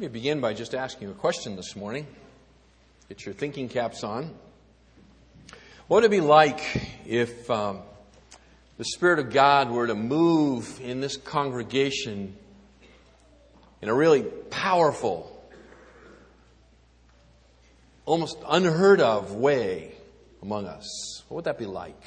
Let 0.00 0.12
me 0.14 0.18
begin 0.18 0.40
by 0.40 0.54
just 0.54 0.74
asking 0.74 1.08
you 1.08 1.12
a 1.12 1.14
question 1.14 1.56
this 1.56 1.76
morning. 1.76 2.06
Get 3.10 3.26
your 3.26 3.34
thinking 3.34 3.68
caps 3.68 4.02
on. 4.02 4.34
What 5.88 5.96
would 5.98 6.04
it 6.04 6.10
be 6.10 6.22
like 6.22 6.62
if 7.06 7.50
um, 7.50 7.80
the 8.78 8.84
Spirit 8.86 9.18
of 9.18 9.30
God 9.30 9.70
were 9.70 9.86
to 9.86 9.94
move 9.94 10.80
in 10.80 11.02
this 11.02 11.18
congregation 11.18 12.34
in 13.82 13.90
a 13.90 13.94
really 13.94 14.22
powerful, 14.22 15.38
almost 18.06 18.38
unheard 18.48 19.02
of 19.02 19.32
way 19.32 19.92
among 20.40 20.64
us? 20.64 21.24
What 21.28 21.36
would 21.36 21.44
that 21.44 21.58
be 21.58 21.66
like? 21.66 22.02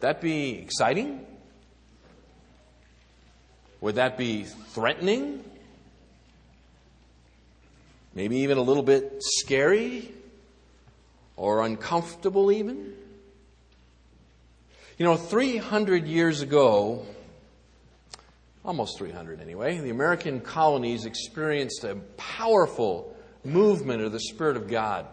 That 0.00 0.20
be 0.20 0.58
exciting? 0.58 1.24
Would 3.80 3.94
that 3.94 4.18
be 4.18 4.44
threatening? 4.44 5.44
Maybe 8.14 8.38
even 8.38 8.58
a 8.58 8.62
little 8.62 8.82
bit 8.82 9.22
scary 9.22 10.12
or 11.36 11.64
uncomfortable, 11.64 12.52
even? 12.52 12.94
You 14.98 15.06
know, 15.06 15.16
300 15.16 16.06
years 16.06 16.42
ago, 16.42 17.06
almost 18.64 18.98
300 18.98 19.40
anyway, 19.40 19.78
the 19.78 19.90
American 19.90 20.40
colonies 20.40 21.06
experienced 21.06 21.84
a 21.84 21.96
powerful 22.16 23.16
movement 23.44 24.02
of 24.02 24.12
the 24.12 24.20
Spirit 24.20 24.56
of 24.56 24.68
God. 24.68 25.06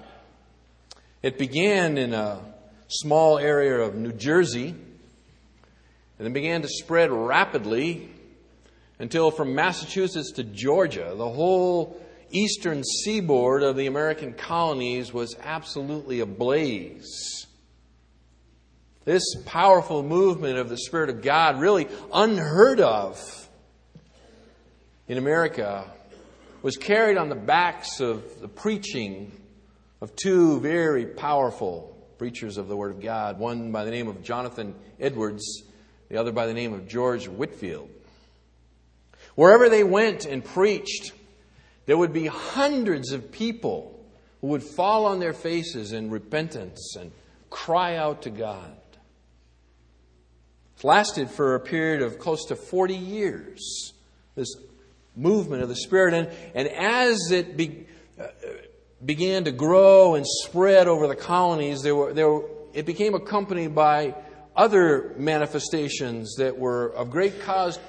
It 1.23 1.38
began 1.38 1.97
in 1.97 2.13
a 2.13 2.39
small 2.89 3.39
area 3.39 3.80
of 3.80 3.95
New 3.95 4.11
Jersey 4.11 4.67
and 4.69 6.25
then 6.25 6.34
began 6.34 6.61
to 6.61 6.67
spread 6.67 7.11
rapidly 7.11 8.09
until 9.00 9.31
from 9.31 9.56
Massachusetts 9.56 10.34
to 10.34 10.44
Georgia, 10.44 11.13
the 11.16 11.30
whole 11.30 12.00
eastern 12.31 12.83
seaboard 12.83 13.63
of 13.63 13.75
the 13.75 13.88
American 13.88 14.33
colonies 14.33 15.13
was 15.13 15.35
absolutely 15.41 16.19
ablaze. 16.19 17.47
This 19.05 19.23
powerful 19.45 20.03
movement 20.03 20.57
of 20.57 20.69
the 20.69 20.77
Spirit 20.77 21.09
of 21.09 21.22
God, 21.22 21.59
really 21.59 21.88
unheard 22.13 22.80
of 22.80 23.50
in 25.07 25.17
America, 25.17 25.85
was 26.61 26.77
carried 26.77 27.17
on 27.17 27.30
the 27.30 27.35
backs 27.35 28.00
of 28.02 28.41
the 28.41 28.47
preaching 28.47 29.31
of 30.02 30.16
two 30.16 30.59
very 30.59 31.05
powerful 31.05 31.95
preachers 32.17 32.57
of 32.57 32.67
the 32.67 32.75
Word 32.75 32.91
of 32.91 33.02
God, 33.02 33.39
one 33.39 33.72
by 33.72 33.85
the 33.85 33.91
name 33.91 34.07
of 34.07 34.22
Jonathan 34.22 34.75
Edwards, 35.00 35.63
the 36.09 36.17
other 36.17 36.31
by 36.31 36.45
the 36.45 36.53
name 36.53 36.73
of 36.73 36.88
George 36.88 37.27
Whitefield. 37.27 37.89
Wherever 39.35 39.69
they 39.69 39.83
went 39.83 40.25
and 40.25 40.44
preached, 40.44 41.13
there 41.89 41.97
would 41.97 42.13
be 42.13 42.27
hundreds 42.27 43.13
of 43.13 43.31
people 43.31 43.99
who 44.41 44.47
would 44.49 44.61
fall 44.61 45.07
on 45.07 45.19
their 45.19 45.33
faces 45.33 45.91
in 45.91 46.11
repentance 46.11 46.95
and 46.95 47.11
cry 47.49 47.95
out 47.95 48.21
to 48.21 48.29
God. 48.29 48.77
It 50.77 50.83
lasted 50.83 51.31
for 51.31 51.55
a 51.55 51.59
period 51.59 52.03
of 52.03 52.19
close 52.19 52.45
to 52.45 52.55
40 52.55 52.93
years, 52.93 53.93
this 54.35 54.55
movement 55.15 55.63
of 55.63 55.69
the 55.69 55.77
Spirit. 55.77 56.13
And, 56.13 56.29
and 56.53 56.67
as 56.67 57.31
it 57.31 57.57
be, 57.57 57.87
uh, 58.21 58.27
began 59.03 59.45
to 59.45 59.51
grow 59.51 60.13
and 60.13 60.27
spread 60.27 60.88
over 60.88 61.07
the 61.07 61.16
colonies, 61.16 61.81
there 61.81 61.95
were, 61.95 62.13
there 62.13 62.39
it 62.72 62.85
became 62.85 63.16
accompanied 63.16 63.73
by 63.73 64.13
other 64.55 65.16
manifestations 65.17 66.35
that 66.35 66.55
were 66.55 66.89
of 66.89 67.09
great 67.09 67.41
cause 67.41 67.79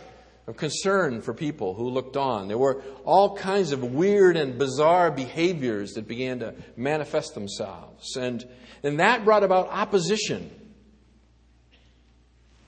of 0.50 0.56
concern 0.56 1.22
for 1.22 1.32
people 1.32 1.74
who 1.74 1.88
looked 1.88 2.16
on. 2.16 2.48
There 2.48 2.58
were 2.58 2.82
all 3.04 3.36
kinds 3.36 3.70
of 3.70 3.84
weird 3.84 4.36
and 4.36 4.58
bizarre 4.58 5.12
behaviors 5.12 5.92
that 5.92 6.08
began 6.08 6.40
to 6.40 6.54
manifest 6.76 7.34
themselves. 7.34 8.16
And, 8.16 8.44
and 8.82 8.98
that 8.98 9.24
brought 9.24 9.44
about 9.44 9.68
opposition, 9.68 10.50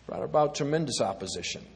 brought 0.07 0.23
about 0.23 0.55
tremendous 0.55 1.01
opposition. 1.01 1.67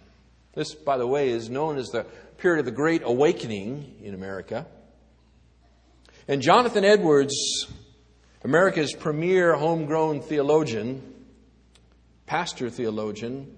This, 0.55 0.75
by 0.75 0.97
the 0.97 1.09
way, 1.09 1.31
is 1.31 1.51
known 1.51 1.77
as 1.77 1.89
the 1.89 2.07
period 2.39 2.61
of 2.61 2.67
the 2.67 2.71
Great 2.71 3.03
Awakening 3.05 3.97
in 4.01 4.15
America. 4.15 4.65
And 6.29 6.41
Jonathan 6.41 6.85
Edwards, 6.85 7.67
America's 8.45 8.95
premier 8.95 9.57
homegrown 9.57 10.21
theologian, 10.21 11.03
pastor 12.27 12.71
theologian, 12.71 13.53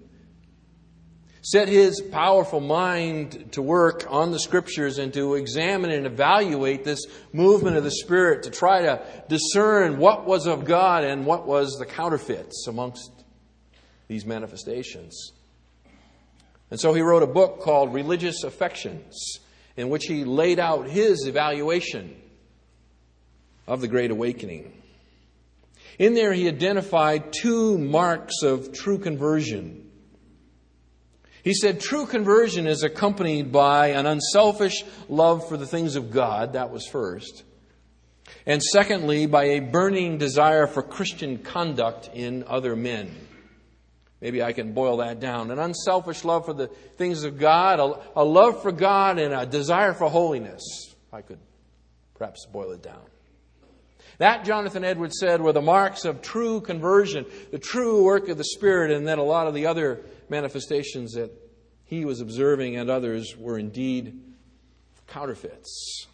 set 1.41 1.67
his 1.67 2.01
powerful 2.01 2.59
mind 2.59 3.53
to 3.53 3.61
work 3.61 4.05
on 4.09 4.31
the 4.31 4.39
scriptures 4.39 4.97
and 4.97 5.13
to 5.13 5.35
examine 5.35 5.91
and 5.91 6.05
evaluate 6.05 6.83
this 6.83 7.05
movement 7.31 7.77
of 7.77 7.83
the 7.83 7.91
Spirit 7.91 8.43
to 8.43 8.49
try 8.49 8.81
to 8.81 9.01
discern 9.29 9.97
what 9.97 10.25
was 10.25 10.47
of 10.47 10.65
God 10.65 11.03
and 11.03 11.25
what 11.25 11.47
was 11.47 11.77
the 11.79 11.85
counterfeits 11.85 12.67
amongst 12.67 13.11
these 14.07 14.25
manifestations. 14.25 15.31
And 16.71 16.79
so 16.79 16.93
he 16.93 17.01
wrote 17.01 17.23
a 17.23 17.27
book 17.27 17.61
called 17.61 17.93
Religious 17.93 18.43
Affections, 18.43 19.39
in 19.77 19.89
which 19.89 20.05
he 20.05 20.25
laid 20.25 20.59
out 20.59 20.89
his 20.89 21.25
evaluation 21.25 22.15
of 23.65 23.81
the 23.81 23.87
Great 23.87 24.11
Awakening. 24.11 24.73
In 25.97 26.13
there, 26.13 26.33
he 26.33 26.47
identified 26.47 27.33
two 27.33 27.77
marks 27.77 28.43
of 28.43 28.73
true 28.73 28.99
conversion 28.99 29.88
he 31.43 31.53
said 31.53 31.79
true 31.79 32.05
conversion 32.05 32.67
is 32.67 32.83
accompanied 32.83 33.51
by 33.51 33.87
an 33.89 34.05
unselfish 34.05 34.83
love 35.07 35.47
for 35.47 35.57
the 35.57 35.67
things 35.67 35.95
of 35.95 36.11
God. 36.11 36.53
That 36.53 36.71
was 36.71 36.85
first. 36.87 37.43
And 38.45 38.61
secondly, 38.61 39.25
by 39.25 39.45
a 39.45 39.59
burning 39.59 40.17
desire 40.17 40.67
for 40.67 40.81
Christian 40.81 41.37
conduct 41.39 42.09
in 42.13 42.43
other 42.47 42.75
men. 42.75 43.15
Maybe 44.21 44.43
I 44.43 44.51
can 44.51 44.73
boil 44.73 44.97
that 44.97 45.19
down. 45.19 45.49
An 45.49 45.59
unselfish 45.59 46.25
love 46.25 46.45
for 46.45 46.53
the 46.53 46.67
things 46.67 47.23
of 47.23 47.39
God, 47.39 47.79
a, 47.79 48.19
a 48.19 48.23
love 48.23 48.61
for 48.61 48.71
God, 48.71 49.17
and 49.17 49.33
a 49.33 49.45
desire 49.45 49.93
for 49.93 50.09
holiness. 50.09 50.93
I 51.11 51.21
could 51.21 51.39
perhaps 52.15 52.45
boil 52.45 52.71
it 52.71 52.83
down. 52.83 53.01
That, 54.17 54.43
Jonathan 54.43 54.83
Edwards 54.83 55.17
said, 55.17 55.41
were 55.41 55.53
the 55.53 55.61
marks 55.61 56.03
of 56.03 56.21
true 56.21 56.59
conversion, 56.59 57.25
the 57.51 57.59
true 57.59 58.03
work 58.03 58.27
of 58.27 58.37
the 58.37 58.43
Spirit, 58.43 58.91
and 58.91 59.07
then 59.07 59.17
a 59.17 59.23
lot 59.23 59.47
of 59.47 59.53
the 59.53 59.67
other 59.67 60.01
manifestations 60.29 61.13
that 61.13 61.31
he 61.85 62.05
was 62.05 62.21
observing 62.21 62.75
and 62.75 62.89
others 62.89 63.35
were 63.37 63.57
indeed 63.57 64.19
counterfeits. 65.07 66.07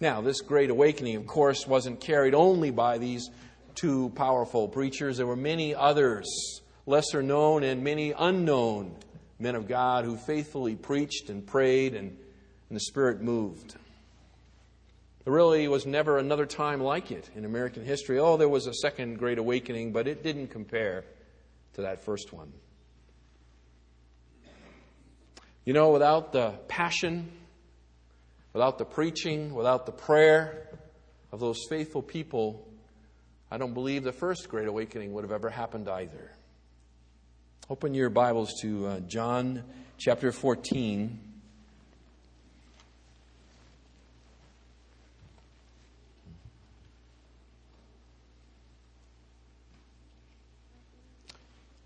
Now, 0.00 0.20
this 0.20 0.40
great 0.40 0.70
awakening, 0.70 1.16
of 1.16 1.26
course, 1.26 1.66
wasn't 1.66 2.00
carried 2.00 2.34
only 2.34 2.70
by 2.70 2.98
these 2.98 3.30
two 3.74 4.10
powerful 4.10 4.68
preachers. 4.68 5.16
There 5.16 5.26
were 5.26 5.36
many 5.36 5.74
others, 5.74 6.26
lesser 6.86 7.22
known 7.22 7.62
and 7.62 7.82
many 7.82 8.12
unknown 8.12 8.94
men 9.38 9.54
of 9.54 9.68
God 9.68 10.04
who 10.04 10.16
faithfully 10.16 10.74
preached 10.74 11.28
and 11.28 11.46
prayed 11.46 11.94
and, 11.94 12.16
and 12.68 12.76
the 12.76 12.80
Spirit 12.80 13.20
moved. 13.22 13.76
There 15.24 15.32
really 15.32 15.66
was 15.68 15.86
never 15.86 16.18
another 16.18 16.46
time 16.46 16.80
like 16.80 17.10
it 17.10 17.28
in 17.34 17.44
American 17.44 17.84
history. 17.84 18.18
Oh, 18.18 18.36
there 18.36 18.48
was 18.48 18.66
a 18.66 18.74
second 18.74 19.18
great 19.18 19.38
awakening, 19.38 19.92
but 19.92 20.06
it 20.06 20.22
didn't 20.22 20.48
compare 20.48 21.04
to 21.76 21.82
that 21.82 22.04
first 22.04 22.32
one. 22.32 22.52
You 25.64 25.74
know, 25.74 25.90
without 25.90 26.32
the 26.32 26.54
passion, 26.68 27.30
without 28.52 28.78
the 28.78 28.86
preaching, 28.86 29.54
without 29.54 29.84
the 29.84 29.92
prayer 29.92 30.68
of 31.32 31.40
those 31.40 31.58
faithful 31.68 32.02
people, 32.02 32.66
I 33.50 33.58
don't 33.58 33.74
believe 33.74 34.04
the 34.04 34.12
first 34.12 34.48
Great 34.48 34.68
Awakening 34.68 35.12
would 35.12 35.24
have 35.24 35.32
ever 35.32 35.50
happened 35.50 35.88
either. 35.88 36.32
Open 37.68 37.92
your 37.92 38.08
Bibles 38.08 38.54
to 38.62 38.86
uh, 38.86 39.00
John 39.00 39.62
chapter 39.98 40.32
14. 40.32 41.25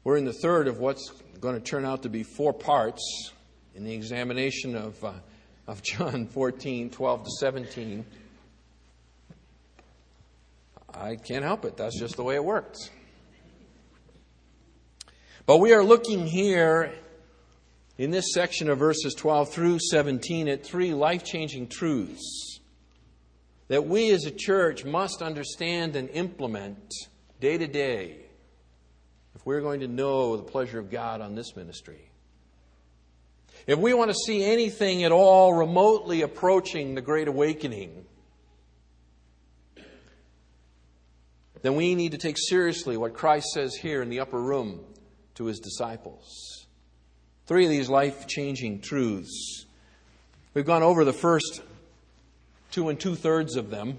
We're 0.02 0.17
in 0.17 0.25
the 0.25 0.32
third 0.32 0.67
of 0.67 0.79
what's 0.79 1.11
going 1.41 1.56
to 1.56 1.61
turn 1.61 1.85
out 1.85 2.05
to 2.05 2.08
be 2.08 2.23
four 2.23 2.55
parts 2.55 3.32
in 3.75 3.85
the 3.85 3.93
examination 3.93 4.75
of, 4.75 5.05
uh, 5.05 5.12
of 5.67 5.82
John 5.82 6.26
14, 6.32 6.88
12 6.88 7.25
to 7.25 7.31
17. 7.38 8.06
I 10.94 11.17
can't 11.17 11.44
help 11.44 11.67
it. 11.67 11.76
That's 11.76 11.99
just 11.99 12.17
the 12.17 12.25
way 12.25 12.35
it 12.35 12.44
works. 12.44 12.88
But 15.44 15.58
we 15.58 15.75
are 15.75 15.85
looking 15.85 16.26
here 16.26 16.94
in 17.99 18.11
this 18.11 18.32
section 18.32 18.70
of 18.70 18.79
verses 18.79 19.12
12 19.14 19.50
through 19.50 19.79
17 19.81 20.49
at 20.49 20.64
three 20.64 20.94
life 20.94 21.25
changing 21.25 21.69
truths 21.69 22.61
that 23.69 23.87
we 23.87 24.11
as 24.11 24.25
a 24.25 24.31
church 24.31 24.87
must 24.87 25.20
understand 25.20 25.94
and 25.94 26.08
implement 26.11 26.94
day 27.38 27.58
to 27.58 27.67
day 27.67 28.29
if 29.40 29.46
we're 29.46 29.62
going 29.62 29.81
to 29.81 29.88
know 29.88 30.37
the 30.37 30.42
pleasure 30.42 30.78
of 30.78 30.90
God 30.90 31.22
on 31.22 31.34
this 31.34 31.56
ministry. 31.56 32.10
If 33.66 33.78
we 33.78 33.94
want 33.94 34.10
to 34.10 34.14
see 34.26 34.44
anything 34.44 35.02
at 35.02 35.12
all 35.12 35.54
remotely 35.54 36.20
approaching 36.20 36.94
the 36.94 37.00
Great 37.00 37.26
Awakening, 37.26 38.04
then 41.62 41.75
we 41.75 41.94
need 41.94 42.12
to 42.12 42.19
take 42.19 42.37
seriously 42.37 42.98
what 42.98 43.14
Christ 43.14 43.46
says 43.54 43.75
here 43.75 44.02
in 44.02 44.10
the 44.10 44.20
upper 44.20 44.38
room 44.38 44.81
to 45.37 45.46
his 45.46 45.58
disciples. 45.58 46.66
Three 47.46 47.64
of 47.64 47.70
these 47.70 47.88
life 47.88 48.26
changing 48.26 48.82
truths. 48.82 49.64
We've 50.52 50.66
gone 50.66 50.82
over 50.82 51.02
the 51.02 51.14
first 51.14 51.62
two 52.72 52.90
and 52.90 53.00
two 53.00 53.14
thirds 53.14 53.56
of 53.56 53.70
them. 53.70 53.98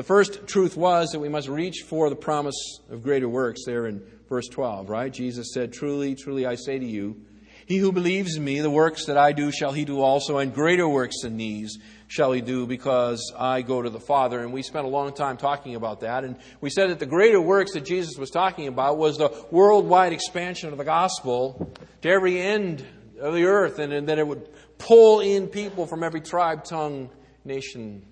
The 0.00 0.04
first 0.04 0.46
truth 0.46 0.78
was 0.78 1.10
that 1.10 1.20
we 1.20 1.28
must 1.28 1.46
reach 1.46 1.82
for 1.86 2.08
the 2.08 2.16
promise 2.16 2.80
of 2.88 3.02
greater 3.02 3.28
works 3.28 3.66
there 3.66 3.84
in 3.84 4.00
verse 4.30 4.48
12, 4.48 4.88
right? 4.88 5.12
Jesus 5.12 5.52
said, 5.52 5.74
Truly, 5.74 6.14
truly, 6.14 6.46
I 6.46 6.54
say 6.54 6.78
to 6.78 6.86
you, 6.86 7.20
he 7.66 7.76
who 7.76 7.92
believes 7.92 8.36
in 8.36 8.42
me, 8.42 8.60
the 8.60 8.70
works 8.70 9.04
that 9.04 9.18
I 9.18 9.32
do 9.32 9.52
shall 9.52 9.72
he 9.72 9.84
do 9.84 10.00
also, 10.00 10.38
and 10.38 10.54
greater 10.54 10.88
works 10.88 11.20
than 11.20 11.36
these 11.36 11.78
shall 12.08 12.32
he 12.32 12.40
do, 12.40 12.66
because 12.66 13.30
I 13.38 13.60
go 13.60 13.82
to 13.82 13.90
the 13.90 14.00
Father. 14.00 14.40
And 14.40 14.54
we 14.54 14.62
spent 14.62 14.86
a 14.86 14.88
long 14.88 15.12
time 15.12 15.36
talking 15.36 15.74
about 15.74 16.00
that. 16.00 16.24
And 16.24 16.36
we 16.62 16.70
said 16.70 16.88
that 16.88 16.98
the 16.98 17.04
greater 17.04 17.38
works 17.38 17.74
that 17.74 17.84
Jesus 17.84 18.16
was 18.16 18.30
talking 18.30 18.68
about 18.68 18.96
was 18.96 19.18
the 19.18 19.28
worldwide 19.50 20.14
expansion 20.14 20.72
of 20.72 20.78
the 20.78 20.84
gospel 20.84 21.70
to 22.00 22.08
every 22.08 22.40
end 22.40 22.86
of 23.20 23.34
the 23.34 23.44
earth, 23.44 23.78
and, 23.78 23.92
and 23.92 24.08
that 24.08 24.18
it 24.18 24.26
would 24.26 24.48
pull 24.78 25.20
in 25.20 25.46
people 25.46 25.86
from 25.86 26.02
every 26.02 26.22
tribe, 26.22 26.64
tongue, 26.64 27.10
nation, 27.44 28.06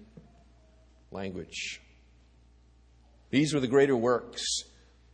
language. 1.11 1.81
These 3.31 3.55
were 3.55 3.61
the 3.61 3.67
greater 3.69 3.97
works 3.97 4.65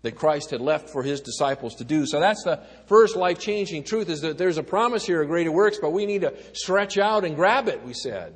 that 0.03 0.17
Christ 0.17 0.51
had 0.51 0.61
left 0.61 0.91
for 0.91 1.03
his 1.03 1.21
disciples 1.23 1.77
to 1.77 1.85
do. 1.85 2.05
So 2.07 2.21
that's 2.21 2.45
the 2.45 2.61
first 2.87 3.17
life 3.17 3.39
changing 3.39 3.85
truth 3.85 4.11
is 4.11 4.21
that 4.21 4.37
there's 4.37 4.59
a 4.59 4.63
promise 4.63 5.07
here 5.07 5.23
of 5.23 5.29
greater 5.29 5.51
works, 5.51 5.79
but 5.81 5.91
we 5.91 6.05
need 6.05 6.21
to 6.21 6.35
stretch 6.53 6.99
out 6.99 7.25
and 7.25 7.35
grab 7.35 7.69
it, 7.69 7.83
we 7.83 7.95
said. 7.95 8.35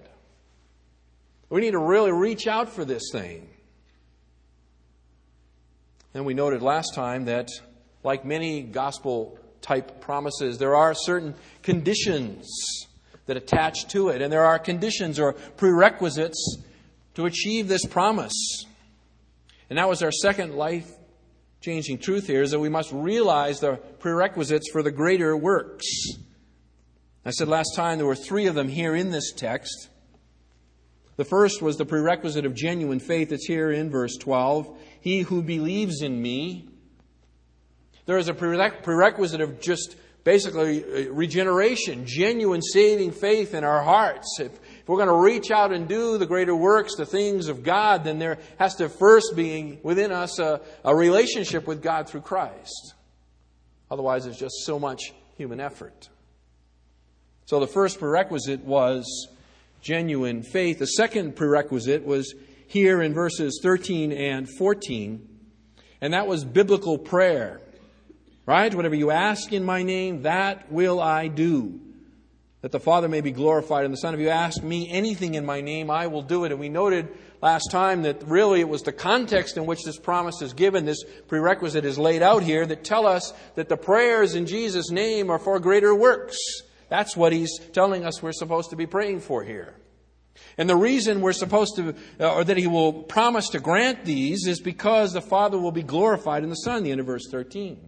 We 1.51 1.61
need 1.61 1.73
to 1.73 1.79
really 1.79 2.13
reach 2.13 2.47
out 2.47 2.71
for 2.71 2.85
this 2.85 3.11
thing. 3.13 3.49
And 6.15 6.25
we 6.25 6.35
noted 6.35 6.63
last 6.63 6.95
time 6.95 7.27
that, 7.27 7.51
like 8.03 8.25
many 8.25 8.63
gospel 8.63 9.39
type 9.61 10.01
promises, 10.01 10.57
there 10.57 10.75
are 10.75 10.95
certain 10.95 11.35
conditions 11.63 12.49
that 13.27 13.37
attach 13.37 13.89
to 13.89 14.09
it, 14.09 14.23
and 14.23 14.33
there 14.33 14.47
are 14.47 14.59
conditions 14.59 15.21
or 15.21 15.35
prerequisites 15.35 16.59
to 17.19 17.27
achieve 17.27 17.67
this 17.67 17.85
promise. 17.85 18.65
And 19.69 19.77
that 19.77 19.89
was 19.89 20.05
our 20.05 20.13
second 20.13 20.55
life 20.55 20.89
changing 21.61 21.99
truth 21.99 22.29
here 22.29 22.43
is 22.43 22.53
that 22.53 22.61
we 22.61 22.69
must 22.69 22.93
realize 22.93 23.59
the 23.59 23.75
prerequisites 23.99 24.71
for 24.71 24.85
the 24.85 24.93
greater 24.93 25.37
works. 25.37 25.85
I 27.25 27.33
said 27.33 27.49
last 27.49 27.73
time 27.75 27.99
there 27.99 28.07
were 28.07 28.15
three 28.15 28.47
of 28.47 28.55
them 28.55 28.69
here 28.69 28.95
in 28.95 29.11
this 29.11 29.33
text. 29.33 29.89
The 31.17 31.25
first 31.25 31.61
was 31.61 31.77
the 31.77 31.85
prerequisite 31.85 32.47
of 32.47 32.55
genuine 32.55 33.01
faith. 33.01 33.33
It's 33.33 33.49
here 33.49 33.73
in 33.73 33.91
verse 33.91 34.17
12. 34.17 34.79
He 35.01 35.23
who 35.23 35.43
believes 35.43 36.03
in 36.03 36.23
me. 36.23 36.69
There 38.07 38.19
is 38.19 38.29
a 38.29 38.35
prerequisite 38.35 39.41
of 39.41 39.61
just 39.61 39.97
basically 40.23 40.85
uh, 40.85 41.11
regeneration, 41.11 42.07
genuine 42.07 42.63
saving 42.63 43.11
faith 43.11 43.55
in 43.55 43.65
our 43.65 43.83
hearts. 43.83 44.39
If, 44.39 44.53
if 44.89 44.93
we're 44.93 45.05
going 45.05 45.09
to 45.09 45.23
reach 45.23 45.51
out 45.51 45.71
and 45.71 45.87
do 45.87 46.17
the 46.17 46.25
greater 46.25 46.57
works, 46.57 46.95
the 46.97 47.05
things 47.05 47.49
of 47.49 47.63
God, 47.63 48.05
then 48.05 48.19
there 48.19 48.39
has 48.59 48.77
to 48.77 48.89
first 48.89 49.37
be 49.37 49.79
within 49.83 50.11
us 50.11 50.39
a, 50.39 50.63
a 50.83 50.97
relationship 50.97 51.67
with 51.67 51.83
God 51.83 52.09
through 52.09 52.23
Christ. 52.23 52.95
Otherwise, 53.91 54.25
it's 54.25 54.39
just 54.39 54.65
so 54.65 54.79
much 54.79 55.13
human 55.37 55.61
effort. 55.61 56.09
So 57.45 57.61
the 57.61 57.67
first 57.67 57.99
prerequisite 57.99 58.65
was 58.65 59.29
genuine 59.83 60.43
faith. 60.43 60.79
The 60.79 60.87
second 60.87 61.37
prerequisite 61.37 62.07
was 62.07 62.35
here 62.67 63.03
in 63.03 63.13
verses 63.13 63.61
13 63.63 64.11
and 64.11 64.49
14, 64.57 65.29
and 66.01 66.15
that 66.15 66.27
was 66.27 66.47
biblical 66.47 66.97
prayer. 66.97 67.61
Right? 68.47 68.75
Whatever 68.75 68.95
you 68.95 69.11
ask 69.11 69.53
in 69.53 69.65
my 69.65 69.83
name, 69.83 70.23
that 70.23 70.73
will 70.73 70.99
I 70.99 71.29
do 71.29 71.79
that 72.61 72.73
the 72.73 72.81
Father 72.81 73.09
may 73.09 73.21
be 73.21 73.31
glorified 73.31 73.85
in 73.85 73.93
the 73.93 73.97
Son. 73.97 74.15
If 74.15 74.21
you 74.21 74.31
ask 74.31 74.63
me 74.63 74.91
anything 74.91 75.35
in 75.35 75.47
my 75.47 75.61
name, 75.61 75.91
I 75.91 76.09
will 76.09 76.23
do 76.23 76.45
it. 76.45 76.51
And 76.51 76.61
we 76.61 76.69
noted 76.69 77.09
last 77.41 77.71
time 77.71 78.03
that 78.03 78.27
really 78.27 78.61
it 78.61 78.69
was 78.69 78.83
the 78.83 78.93
context 78.93 79.57
in 79.57 79.65
which 79.65 79.85
this 79.85 79.99
promise 79.99 80.43
is 80.43 80.55
given, 80.55 80.85
this 80.85 81.05
prerequisite 81.29 81.85
is 81.85 81.99
laid 81.99 82.21
out 82.21 82.43
here, 82.43 82.67
that 82.67 82.83
tell 82.83 83.07
us 83.07 83.33
that 83.55 83.69
the 83.69 83.77
prayers 83.77 84.35
in 84.35 84.47
Jesus' 84.47 84.91
name 84.91 85.31
are 85.31 85.39
for 85.39 85.61
greater 85.61 85.95
works. 85.95 86.37
That's 86.89 87.17
what 87.17 87.33
he's 87.33 87.59
telling 87.73 88.05
us 88.05 88.23
we're 88.23 88.33
supposed 88.33 88.71
to 88.71 88.77
be 88.77 88.87
praying 88.87 89.21
for 89.21 89.45
here. 89.45 89.75
And 90.57 90.69
the 90.69 90.77
reason 90.77 91.21
we're 91.21 91.33
supposed 91.33 91.77
to, 91.77 91.95
uh, 92.19 92.35
or 92.35 92.45
that 92.45 92.57
he 92.57 92.67
will 92.67 92.93
promise 93.05 93.51
to 93.51 93.61
grant 93.61 94.05
these, 94.05 94.47
is 94.47 94.61
because 94.61 95.13
the 95.13 95.21
Father 95.21 95.59
will 95.59 95.73
be 95.73 95.83
glorified 95.83 96.43
in 96.43 96.51
the 96.51 96.57
Son, 96.57 96.83
the 96.83 96.91
end 96.91 97.01
of 97.01 97.07
verse 97.07 97.29
13 97.31 97.88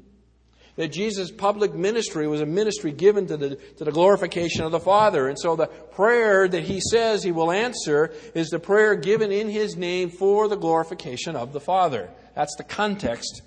that 0.77 0.89
Jesus' 0.89 1.31
public 1.31 1.75
ministry 1.75 2.27
was 2.27 2.41
a 2.41 2.47
ministry 2.47 2.93
given 2.93 3.27
to 3.27 3.37
the, 3.37 3.57
to 3.77 3.85
the 3.85 3.93
glorification 3.93 4.65
of 4.65 4.73
the 4.73 4.81
Father. 4.81 5.29
And 5.29 5.39
so 5.39 5.57
the 5.57 5.67
prayer 5.67 6.49
that 6.49 6.63
he 6.63 6.81
says 6.81 7.23
he 7.23 7.33
will 7.33 7.51
answer 7.51 8.13
is 8.35 8.49
the 8.49 8.59
prayer 8.59 8.95
given 8.95 9.33
in 9.33 9.49
his 9.49 9.77
name 9.77 10.11
for 10.11 10.49
the 10.49 10.57
glorification 10.57 11.37
of 11.37 11.53
the 11.53 11.61
Father. 11.61 12.11
That's 12.35 12.57
the 12.57 12.65
context 12.65 13.43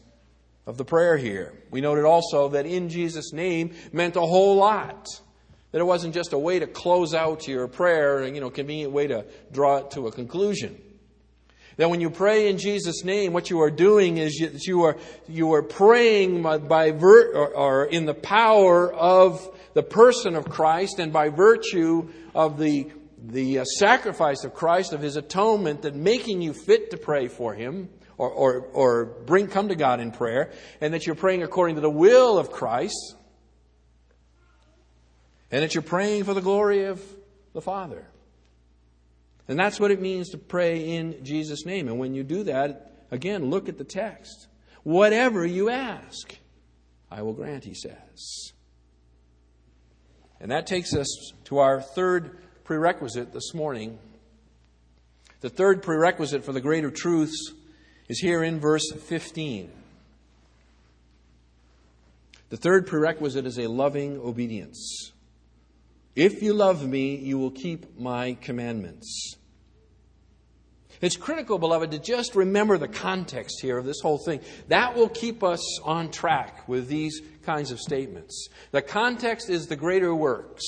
of 0.65 0.77
the 0.77 0.85
prayer 0.85 1.17
here. 1.17 1.53
We 1.71 1.81
noted 1.81 2.05
also 2.05 2.49
that 2.49 2.65
in 2.65 2.89
Jesus' 2.89 3.33
name 3.33 3.73
meant 3.91 4.15
a 4.15 4.21
whole 4.21 4.55
lot. 4.55 5.07
That 5.71 5.79
it 5.79 5.85
wasn't 5.85 6.13
just 6.13 6.33
a 6.33 6.37
way 6.37 6.59
to 6.59 6.67
close 6.67 7.15
out 7.15 7.47
your 7.47 7.67
prayer, 7.67 8.19
and 8.19 8.35
you 8.35 8.41
know, 8.41 8.51
convenient 8.51 8.93
way 8.93 9.07
to 9.07 9.25
draw 9.51 9.77
it 9.77 9.91
to 9.91 10.07
a 10.07 10.11
conclusion. 10.11 10.79
That 11.77 11.89
when 11.89 12.01
you 12.01 12.09
pray 12.09 12.49
in 12.49 12.57
Jesus' 12.57 13.03
name, 13.03 13.33
what 13.33 13.49
you 13.49 13.61
are 13.61 13.71
doing 13.71 14.17
is 14.17 14.35
you, 14.35 14.51
you 14.61 14.83
are, 14.83 14.97
you 15.27 15.53
are 15.53 15.63
praying 15.63 16.43
by, 16.43 16.59
by 16.59 16.91
or, 16.91 17.47
or 17.47 17.85
in 17.85 18.05
the 18.05 18.13
power 18.13 18.93
of 18.93 19.49
the 19.73 19.83
person 19.83 20.35
of 20.35 20.45
Christ 20.45 20.99
and 20.99 21.11
by 21.11 21.29
virtue 21.29 22.09
of 22.35 22.59
the, 22.59 22.91
the 23.17 23.59
uh, 23.59 23.63
sacrifice 23.63 24.43
of 24.43 24.53
Christ, 24.53 24.93
of 24.93 25.01
His 25.01 25.15
atonement, 25.15 25.81
that 25.81 25.95
making 25.95 26.41
you 26.41 26.53
fit 26.53 26.91
to 26.91 26.97
pray 26.97 27.27
for 27.27 27.55
Him 27.55 27.89
or, 28.17 28.29
or, 28.29 28.59
or 28.73 29.05
bring, 29.05 29.47
come 29.47 29.69
to 29.69 29.75
God 29.75 29.99
in 29.99 30.11
prayer, 30.11 30.51
and 30.79 30.93
that 30.93 31.07
you're 31.07 31.15
praying 31.15 31.41
according 31.41 31.75
to 31.75 31.81
the 31.81 31.89
will 31.89 32.37
of 32.37 32.51
Christ, 32.51 33.15
and 35.49 35.63
that 35.63 35.73
you're 35.73 35.81
praying 35.81 36.23
for 36.25 36.35
the 36.35 36.41
glory 36.41 36.85
of 36.85 37.01
the 37.53 37.61
Father. 37.61 38.07
And 39.47 39.59
that's 39.59 39.79
what 39.79 39.91
it 39.91 40.01
means 40.01 40.29
to 40.29 40.37
pray 40.37 40.95
in 40.95 41.23
Jesus' 41.23 41.65
name. 41.65 41.87
And 41.87 41.99
when 41.99 42.13
you 42.13 42.23
do 42.23 42.43
that, 42.43 43.05
again, 43.11 43.49
look 43.49 43.67
at 43.67 43.77
the 43.77 43.83
text. 43.83 44.47
Whatever 44.83 45.45
you 45.45 45.69
ask, 45.69 46.37
I 47.11 47.21
will 47.21 47.33
grant, 47.33 47.63
he 47.63 47.73
says. 47.73 48.53
And 50.39 50.51
that 50.51 50.67
takes 50.67 50.93
us 50.93 51.33
to 51.45 51.59
our 51.59 51.81
third 51.81 52.37
prerequisite 52.63 53.33
this 53.33 53.53
morning. 53.53 53.97
The 55.41 55.49
third 55.49 55.83
prerequisite 55.83 56.43
for 56.43 56.53
the 56.53 56.61
greater 56.61 56.91
truths 56.91 57.53
is 58.09 58.19
here 58.19 58.43
in 58.43 58.59
verse 58.59 58.91
15. 58.91 59.71
The 62.49 62.57
third 62.57 62.87
prerequisite 62.87 63.45
is 63.45 63.57
a 63.57 63.67
loving 63.67 64.17
obedience. 64.17 65.12
If 66.15 66.43
you 66.43 66.53
love 66.53 66.87
me, 66.87 67.15
you 67.15 67.39
will 67.39 67.51
keep 67.51 67.99
my 67.99 68.37
commandments. 68.41 69.35
It's 71.01 71.17
critical, 71.17 71.57
beloved, 71.57 71.91
to 71.91 71.99
just 71.99 72.35
remember 72.35 72.77
the 72.77 72.87
context 72.87 73.59
here 73.61 73.77
of 73.77 73.85
this 73.85 73.99
whole 73.99 74.19
thing. 74.19 74.39
That 74.69 74.95
will 74.95 75.09
keep 75.09 75.43
us 75.43 75.79
on 75.81 76.11
track 76.11 76.67
with 76.67 76.87
these 76.87 77.21
kinds 77.43 77.71
of 77.71 77.79
statements. 77.79 78.47
The 78.71 78.81
context 78.81 79.49
is 79.49 79.67
the 79.67 79.75
greater 79.75 80.15
works. 80.15 80.63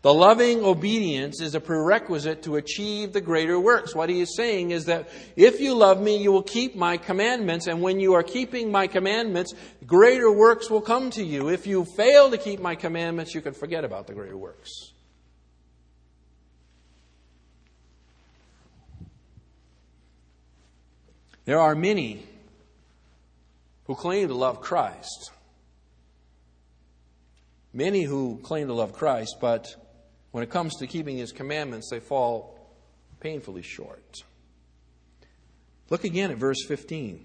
The 0.00 0.12
loving 0.12 0.64
obedience 0.64 1.40
is 1.40 1.54
a 1.54 1.60
prerequisite 1.60 2.42
to 2.44 2.56
achieve 2.56 3.12
the 3.12 3.20
greater 3.20 3.60
works. 3.60 3.94
What 3.94 4.08
he 4.08 4.20
is 4.20 4.34
saying 4.34 4.70
is 4.70 4.86
that 4.86 5.10
if 5.36 5.60
you 5.60 5.74
love 5.74 6.00
me, 6.00 6.16
you 6.16 6.32
will 6.32 6.42
keep 6.42 6.74
my 6.74 6.96
commandments, 6.96 7.66
and 7.66 7.82
when 7.82 8.00
you 8.00 8.14
are 8.14 8.22
keeping 8.22 8.72
my 8.72 8.86
commandments, 8.86 9.54
greater 9.86 10.32
works 10.32 10.70
will 10.70 10.80
come 10.80 11.10
to 11.10 11.22
you. 11.22 11.50
If 11.50 11.66
you 11.66 11.84
fail 11.96 12.30
to 12.30 12.38
keep 12.38 12.58
my 12.58 12.74
commandments, 12.74 13.34
you 13.34 13.42
can 13.42 13.52
forget 13.52 13.84
about 13.84 14.06
the 14.06 14.14
greater 14.14 14.36
works. 14.36 14.70
There 21.44 21.60
are 21.60 21.74
many 21.74 22.24
who 23.84 23.94
claim 23.94 24.28
to 24.28 24.34
love 24.34 24.60
Christ. 24.60 25.32
Many 27.72 28.02
who 28.02 28.38
claim 28.42 28.68
to 28.68 28.74
love 28.74 28.92
Christ, 28.92 29.36
but 29.40 29.74
when 30.32 30.42
it 30.42 30.50
comes 30.50 30.76
to 30.76 30.86
keeping 30.86 31.16
his 31.16 31.32
commandments, 31.32 31.88
they 31.90 32.00
fall 32.00 32.58
painfully 33.20 33.62
short. 33.62 34.22
Look 35.88 36.04
again 36.04 36.30
at 36.30 36.38
verse 36.38 36.64
15. 36.66 37.24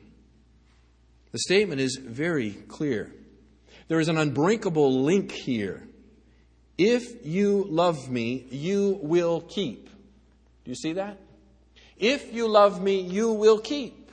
The 1.32 1.40
statement 1.40 1.82
is 1.82 1.98
very 2.02 2.52
clear. 2.52 3.12
There 3.88 4.00
is 4.00 4.10
an 4.10 4.18
unbreakable 4.18 5.02
link 5.04 5.32
here 5.32 5.88
If 6.78 7.26
you 7.26 7.66
love 7.70 8.10
me, 8.10 8.46
you 8.52 9.00
will 9.02 9.42
keep. 9.42 9.90
Do 10.64 10.72
you 10.72 10.76
see 10.76 10.94
that? 10.94 11.18
If 11.98 12.34
you 12.34 12.48
love 12.48 12.82
me, 12.82 13.02
you 13.02 13.32
will 13.32 13.58
keep. 13.58 14.12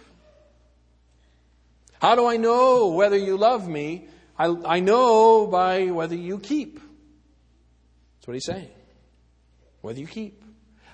How 2.00 2.14
do 2.14 2.26
I 2.26 2.38
know 2.38 2.88
whether 2.88 3.18
you 3.18 3.36
love 3.36 3.68
me? 3.68 4.08
I, 4.38 4.46
I 4.64 4.80
know 4.80 5.46
by 5.46 5.86
whether 5.86 6.14
you 6.14 6.38
keep. 6.38 6.76
That's 6.76 8.26
what 8.26 8.34
he's 8.34 8.46
saying. 8.46 8.68
Whether 9.84 10.00
you 10.00 10.06
keep. 10.06 10.42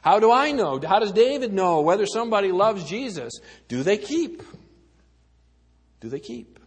How 0.02 0.18
do 0.18 0.32
I 0.32 0.50
know? 0.50 0.80
How 0.84 0.98
does 0.98 1.12
David 1.12 1.52
know 1.52 1.80
whether 1.80 2.06
somebody 2.06 2.50
loves 2.50 2.82
Jesus? 2.82 3.32
Do 3.68 3.84
they 3.84 3.96
keep? 3.96 4.42
Do 6.00 6.08
they 6.08 6.18
keep? 6.18 6.58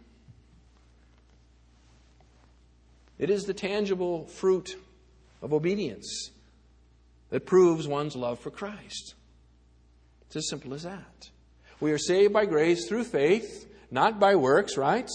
It 3.18 3.28
is 3.28 3.44
the 3.44 3.52
tangible 3.52 4.24
fruit 4.24 4.74
of 5.42 5.52
obedience 5.52 6.30
that 7.28 7.44
proves 7.44 7.86
one's 7.86 8.16
love 8.16 8.40
for 8.40 8.50
Christ. 8.50 9.12
It's 10.22 10.36
as 10.36 10.48
simple 10.48 10.72
as 10.72 10.84
that. 10.84 11.28
We 11.78 11.92
are 11.92 11.98
saved 11.98 12.32
by 12.32 12.46
grace 12.46 12.88
through 12.88 13.04
faith, 13.04 13.70
not 13.90 14.18
by 14.18 14.36
works, 14.36 14.78
right? 14.78 15.10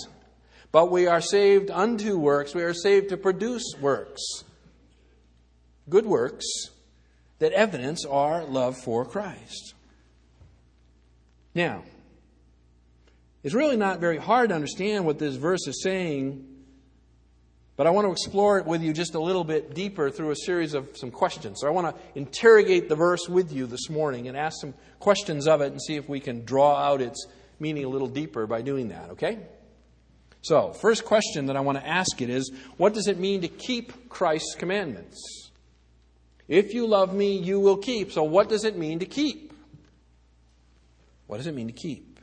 But 0.71 0.91
we 0.91 1.07
are 1.07 1.21
saved 1.21 1.71
unto 1.71 2.19
works. 2.19 2.53
We 2.53 2.61
are 2.61 2.75
saved 2.75 3.09
to 3.09 3.17
produce 3.17 3.73
works. 3.81 4.21
Good 5.89 6.05
works 6.05 6.45
that 7.39 7.51
evidence 7.53 8.05
our 8.05 8.43
love 8.43 8.77
for 8.77 9.05
Christ. 9.05 9.73
Now, 11.55 11.83
it's 13.43 13.55
really 13.55 13.77
not 13.77 13.99
very 13.99 14.17
hard 14.17 14.49
to 14.49 14.55
understand 14.55 15.05
what 15.05 15.17
this 15.19 15.35
verse 15.35 15.65
is 15.67 15.81
saying, 15.81 16.45
but 17.77 17.87
I 17.87 17.91
want 17.91 18.05
to 18.07 18.11
explore 18.11 18.59
it 18.59 18.65
with 18.65 18.81
you 18.81 18.91
just 18.91 19.15
a 19.15 19.19
little 19.19 19.45
bit 19.45 19.73
deeper 19.73 20.09
through 20.09 20.31
a 20.31 20.35
series 20.35 20.73
of 20.73 20.97
some 20.97 21.11
questions. 21.11 21.61
So 21.61 21.67
I 21.67 21.71
want 21.71 21.95
to 21.95 22.01
interrogate 22.19 22.89
the 22.89 22.95
verse 22.95 23.29
with 23.29 23.53
you 23.53 23.65
this 23.65 23.89
morning 23.89 24.27
and 24.27 24.35
ask 24.35 24.59
some 24.59 24.73
questions 24.99 25.47
of 25.47 25.61
it 25.61 25.71
and 25.71 25.81
see 25.81 25.95
if 25.95 26.09
we 26.09 26.19
can 26.19 26.43
draw 26.43 26.75
out 26.75 27.01
its 27.01 27.25
meaning 27.57 27.85
a 27.85 27.89
little 27.89 28.09
deeper 28.09 28.45
by 28.47 28.61
doing 28.61 28.89
that, 28.89 29.11
okay? 29.11 29.39
So, 30.41 30.71
first 30.71 31.03
question 31.03 31.47
that 31.47 31.57
I 31.57 31.61
want 31.61 31.77
to 31.77 31.87
ask 31.87 32.21
it 32.21 32.29
is 32.29 32.51
what 32.77 32.93
does 32.93 33.07
it 33.07 33.17
mean 33.17 33.41
to 33.41 33.47
keep 33.47 34.09
Christ's 34.09 34.55
commandments? 34.55 35.48
If 36.49 36.73
you 36.73 36.87
love 36.87 37.13
me, 37.13 37.37
you 37.37 37.59
will 37.59 37.77
keep. 37.77 38.11
So, 38.11 38.23
what 38.23 38.49
does 38.49 38.65
it 38.65 38.75
mean 38.75 38.99
to 38.99 39.05
keep? 39.05 39.53
What 41.27 41.37
does 41.37 41.45
it 41.47 41.53
mean 41.53 41.67
to 41.67 41.73
keep? 41.73 42.19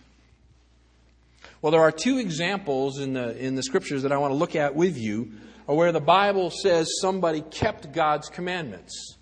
Well, 1.62 1.70
there 1.70 1.80
are 1.80 1.92
two 1.92 2.18
examples 2.18 2.98
in 2.98 3.14
the, 3.14 3.36
in 3.38 3.54
the 3.54 3.62
scriptures 3.62 4.02
that 4.02 4.10
I 4.10 4.18
want 4.18 4.32
to 4.32 4.36
look 4.36 4.56
at 4.56 4.74
with 4.74 4.98
you 4.98 5.30
uh, 5.68 5.74
where 5.74 5.92
the 5.92 6.00
Bible 6.00 6.50
says 6.50 6.88
somebody 7.00 7.40
kept 7.40 7.92
God's 7.92 8.28
commandments. 8.28 9.16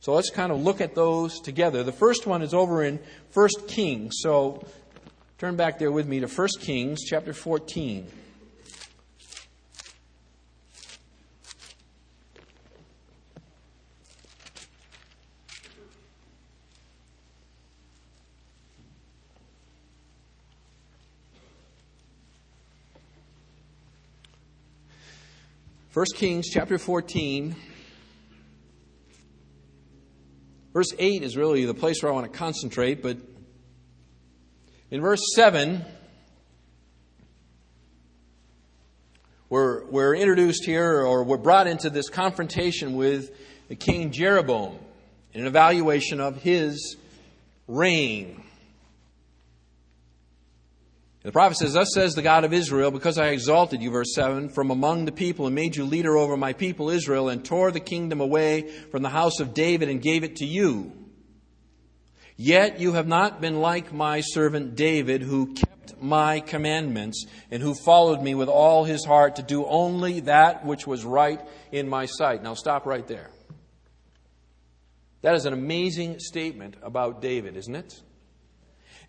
So 0.00 0.12
let's 0.12 0.30
kind 0.30 0.52
of 0.52 0.60
look 0.60 0.82
at 0.82 0.94
those 0.94 1.40
together. 1.40 1.82
The 1.82 1.92
first 1.92 2.26
one 2.26 2.42
is 2.42 2.52
over 2.52 2.84
in 2.84 3.00
1 3.32 3.48
Kings. 3.66 4.16
So 4.18 4.64
turn 5.38 5.56
back 5.56 5.78
there 5.78 5.90
with 5.90 6.06
me 6.06 6.20
to 6.20 6.28
1 6.28 6.48
Kings 6.60 7.00
chapter 7.04 7.32
14. 7.32 8.06
1 25.96 26.04
Kings 26.14 26.50
chapter 26.52 26.76
14, 26.76 27.56
verse 30.74 30.92
8 30.98 31.22
is 31.22 31.38
really 31.38 31.64
the 31.64 31.72
place 31.72 32.02
where 32.02 32.12
I 32.12 32.14
want 32.14 32.30
to 32.30 32.38
concentrate, 32.38 33.02
but 33.02 33.16
in 34.90 35.00
verse 35.00 35.22
7, 35.34 35.82
we're, 39.48 39.86
we're 39.86 40.14
introduced 40.14 40.66
here, 40.66 41.00
or 41.00 41.24
we're 41.24 41.38
brought 41.38 41.66
into 41.66 41.88
this 41.88 42.10
confrontation 42.10 42.94
with 42.96 43.30
the 43.68 43.74
king 43.74 44.12
Jeroboam 44.12 44.78
in 45.32 45.40
an 45.40 45.46
evaluation 45.46 46.20
of 46.20 46.42
his 46.42 46.98
reign. 47.66 48.42
The 51.26 51.32
prophet 51.32 51.56
says, 51.56 51.72
Thus 51.72 51.92
says 51.92 52.14
the 52.14 52.22
God 52.22 52.44
of 52.44 52.52
Israel, 52.52 52.92
because 52.92 53.18
I 53.18 53.30
exalted 53.30 53.82
you, 53.82 53.90
verse 53.90 54.14
7, 54.14 54.48
from 54.48 54.70
among 54.70 55.06
the 55.06 55.12
people 55.12 55.46
and 55.46 55.56
made 55.56 55.74
you 55.74 55.84
leader 55.84 56.16
over 56.16 56.36
my 56.36 56.52
people 56.52 56.88
Israel, 56.88 57.28
and 57.28 57.44
tore 57.44 57.72
the 57.72 57.80
kingdom 57.80 58.20
away 58.20 58.70
from 58.92 59.02
the 59.02 59.08
house 59.08 59.40
of 59.40 59.52
David 59.52 59.88
and 59.88 60.00
gave 60.00 60.22
it 60.22 60.36
to 60.36 60.46
you. 60.46 60.92
Yet 62.36 62.78
you 62.78 62.92
have 62.92 63.08
not 63.08 63.40
been 63.40 63.60
like 63.60 63.92
my 63.92 64.20
servant 64.20 64.76
David, 64.76 65.20
who 65.20 65.52
kept 65.54 66.00
my 66.00 66.38
commandments 66.38 67.26
and 67.50 67.60
who 67.60 67.74
followed 67.74 68.22
me 68.22 68.36
with 68.36 68.48
all 68.48 68.84
his 68.84 69.04
heart 69.04 69.34
to 69.34 69.42
do 69.42 69.66
only 69.66 70.20
that 70.20 70.64
which 70.64 70.86
was 70.86 71.04
right 71.04 71.40
in 71.72 71.88
my 71.88 72.06
sight. 72.06 72.40
Now 72.40 72.54
stop 72.54 72.86
right 72.86 73.08
there. 73.08 73.32
That 75.22 75.34
is 75.34 75.44
an 75.44 75.54
amazing 75.54 76.20
statement 76.20 76.76
about 76.84 77.20
David, 77.20 77.56
isn't 77.56 77.74
it? 77.74 78.00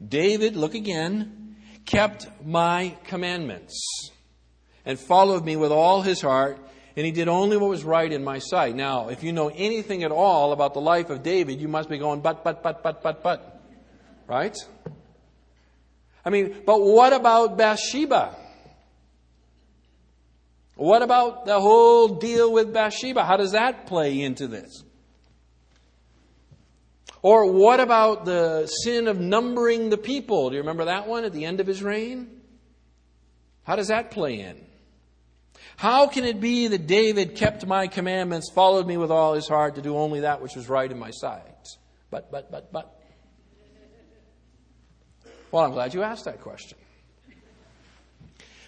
David, 0.03 0.55
look 0.55 0.73
again, 0.73 1.46
kept 1.87 2.27
my 2.45 2.95
commandments 3.05 4.11
and 4.85 4.99
followed 4.99 5.43
me 5.43 5.55
with 5.55 5.71
all 5.71 6.03
his 6.03 6.21
heart, 6.21 6.59
and 6.95 7.05
he 7.05 7.11
did 7.11 7.27
only 7.27 7.57
what 7.57 7.69
was 7.69 7.83
right 7.83 8.11
in 8.11 8.23
my 8.23 8.39
sight. 8.39 8.75
Now, 8.75 9.09
if 9.09 9.23
you 9.23 9.31
know 9.31 9.49
anything 9.49 10.03
at 10.03 10.11
all 10.11 10.51
about 10.51 10.73
the 10.73 10.81
life 10.81 11.09
of 11.09 11.23
David, 11.23 11.59
you 11.59 11.67
must 11.67 11.89
be 11.89 11.97
going, 11.97 12.21
but, 12.21 12.43
but, 12.43 12.61
but, 12.61 12.83
but, 12.83 13.01
but, 13.01 13.23
but. 13.23 13.63
Right? 14.27 14.55
I 16.23 16.29
mean, 16.29 16.55
but 16.65 16.81
what 16.81 17.13
about 17.13 17.57
Bathsheba? 17.57 18.35
What 20.75 21.01
about 21.01 21.45
the 21.45 21.59
whole 21.59 22.19
deal 22.19 22.51
with 22.51 22.73
Bathsheba? 22.73 23.23
How 23.23 23.37
does 23.37 23.53
that 23.53 23.87
play 23.87 24.21
into 24.21 24.47
this? 24.47 24.83
Or 27.21 27.51
what 27.51 27.79
about 27.79 28.25
the 28.25 28.67
sin 28.67 29.07
of 29.07 29.19
numbering 29.19 29.89
the 29.89 29.97
people? 29.97 30.49
Do 30.49 30.55
you 30.55 30.61
remember 30.61 30.85
that 30.85 31.07
one 31.07 31.25
at 31.25 31.33
the 31.33 31.45
end 31.45 31.59
of 31.59 31.67
his 31.67 31.81
reign? 31.81 32.41
How 33.63 33.75
does 33.75 33.87
that 33.87 34.11
play 34.11 34.39
in? 34.39 34.63
How 35.77 36.07
can 36.07 36.25
it 36.25 36.39
be 36.39 36.67
that 36.69 36.87
David 36.87 37.35
kept 37.35 37.65
my 37.65 37.87
commandments, 37.87 38.51
followed 38.53 38.87
me 38.87 38.97
with 38.97 39.11
all 39.11 39.33
his 39.33 39.47
heart 39.47 39.75
to 39.75 39.81
do 39.81 39.95
only 39.95 40.21
that 40.21 40.41
which 40.41 40.55
was 40.55 40.69
right 40.69 40.89
in 40.89 40.97
my 40.97 41.11
sight? 41.11 41.67
But, 42.09 42.31
but, 42.31 42.51
but, 42.51 42.71
but. 42.71 42.93
Well, 45.51 45.63
I'm 45.63 45.71
glad 45.71 45.93
you 45.93 46.03
asked 46.03 46.25
that 46.25 46.41
question. 46.41 46.77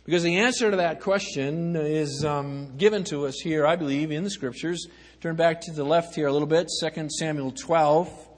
Because 0.06 0.24
the 0.24 0.38
answer 0.38 0.72
to 0.72 0.77
that 0.77 1.01
question 1.01 1.75
is 1.75 2.25
um, 2.25 2.77
given 2.77 3.03
to 3.06 3.25
us 3.25 3.39
here, 3.39 3.65
I 3.65 3.75
believe, 3.75 4.12
in 4.12 4.24
the 4.24 4.29
scriptures. 4.29 4.88
Turn 5.22 5.36
back 5.36 5.62
to 5.62 5.72
the 5.72 5.84
left 5.84 6.15
here 6.15 6.27
a 6.27 6.32
little 6.32 6.48
bit, 6.48 6.68
2 6.82 7.10
Samuel 7.10 7.51
12. 7.51 8.28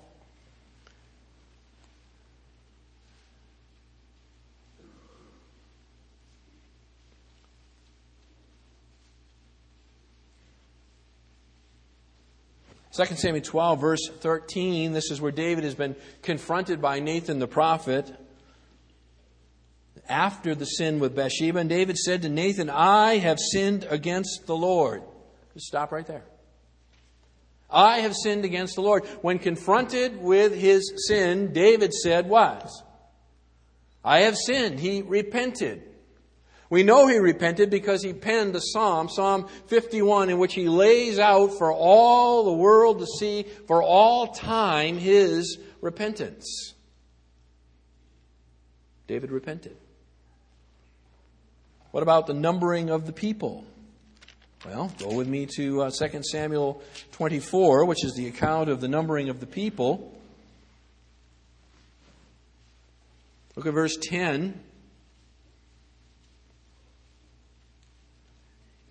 2 12.93 13.05
Samuel 13.15 13.43
12, 13.43 13.79
verse 13.79 14.09
13, 14.19 14.91
this 14.91 15.11
is 15.11 15.21
where 15.21 15.31
David 15.31 15.63
has 15.63 15.75
been 15.75 15.95
confronted 16.21 16.81
by 16.81 16.99
Nathan 16.99 17.39
the 17.39 17.47
prophet 17.47 18.13
after 20.09 20.53
the 20.55 20.65
sin 20.65 20.99
with 20.99 21.15
Bathsheba. 21.15 21.59
And 21.59 21.69
David 21.69 21.97
said 21.97 22.21
to 22.23 22.29
Nathan, 22.29 22.69
I 22.69 23.17
have 23.17 23.39
sinned 23.39 23.87
against 23.89 24.45
the 24.45 24.55
Lord. 24.55 25.03
Just 25.53 25.67
stop 25.67 25.93
right 25.93 26.05
there. 26.05 26.25
I 27.69 27.99
have 27.99 28.13
sinned 28.13 28.43
against 28.43 28.75
the 28.75 28.81
Lord. 28.81 29.05
When 29.21 29.39
confronted 29.39 30.21
with 30.21 30.53
his 30.53 31.07
sin, 31.07 31.53
David 31.53 31.93
said, 31.93 32.27
What? 32.27 32.69
I 34.03 34.21
have 34.21 34.35
sinned. 34.35 34.79
He 34.79 35.01
repented. 35.01 35.83
We 36.71 36.83
know 36.83 37.05
he 37.05 37.17
repented 37.17 37.69
because 37.69 38.01
he 38.01 38.13
penned 38.13 38.55
a 38.55 38.61
psalm, 38.61 39.09
Psalm 39.09 39.49
51, 39.67 40.29
in 40.29 40.37
which 40.37 40.53
he 40.53 40.69
lays 40.69 41.19
out 41.19 41.57
for 41.57 41.69
all 41.69 42.45
the 42.45 42.53
world 42.53 42.99
to 42.99 43.05
see 43.05 43.43
for 43.67 43.83
all 43.83 44.27
time 44.27 44.97
his 44.97 45.57
repentance. 45.81 46.73
David 49.05 49.31
repented. 49.31 49.75
What 51.91 52.03
about 52.03 52.25
the 52.25 52.33
numbering 52.33 52.89
of 52.89 53.05
the 53.05 53.11
people? 53.11 53.65
Well, 54.65 54.93
go 54.97 55.13
with 55.13 55.27
me 55.27 55.47
to 55.57 55.81
uh, 55.81 55.91
2 55.91 56.21
Samuel 56.23 56.81
24, 57.11 57.83
which 57.83 58.05
is 58.05 58.13
the 58.13 58.29
account 58.29 58.69
of 58.69 58.79
the 58.79 58.87
numbering 58.87 59.27
of 59.27 59.41
the 59.41 59.45
people. 59.45 60.17
Look 63.57 63.65
at 63.65 63.73
verse 63.73 63.97
10. 64.01 64.57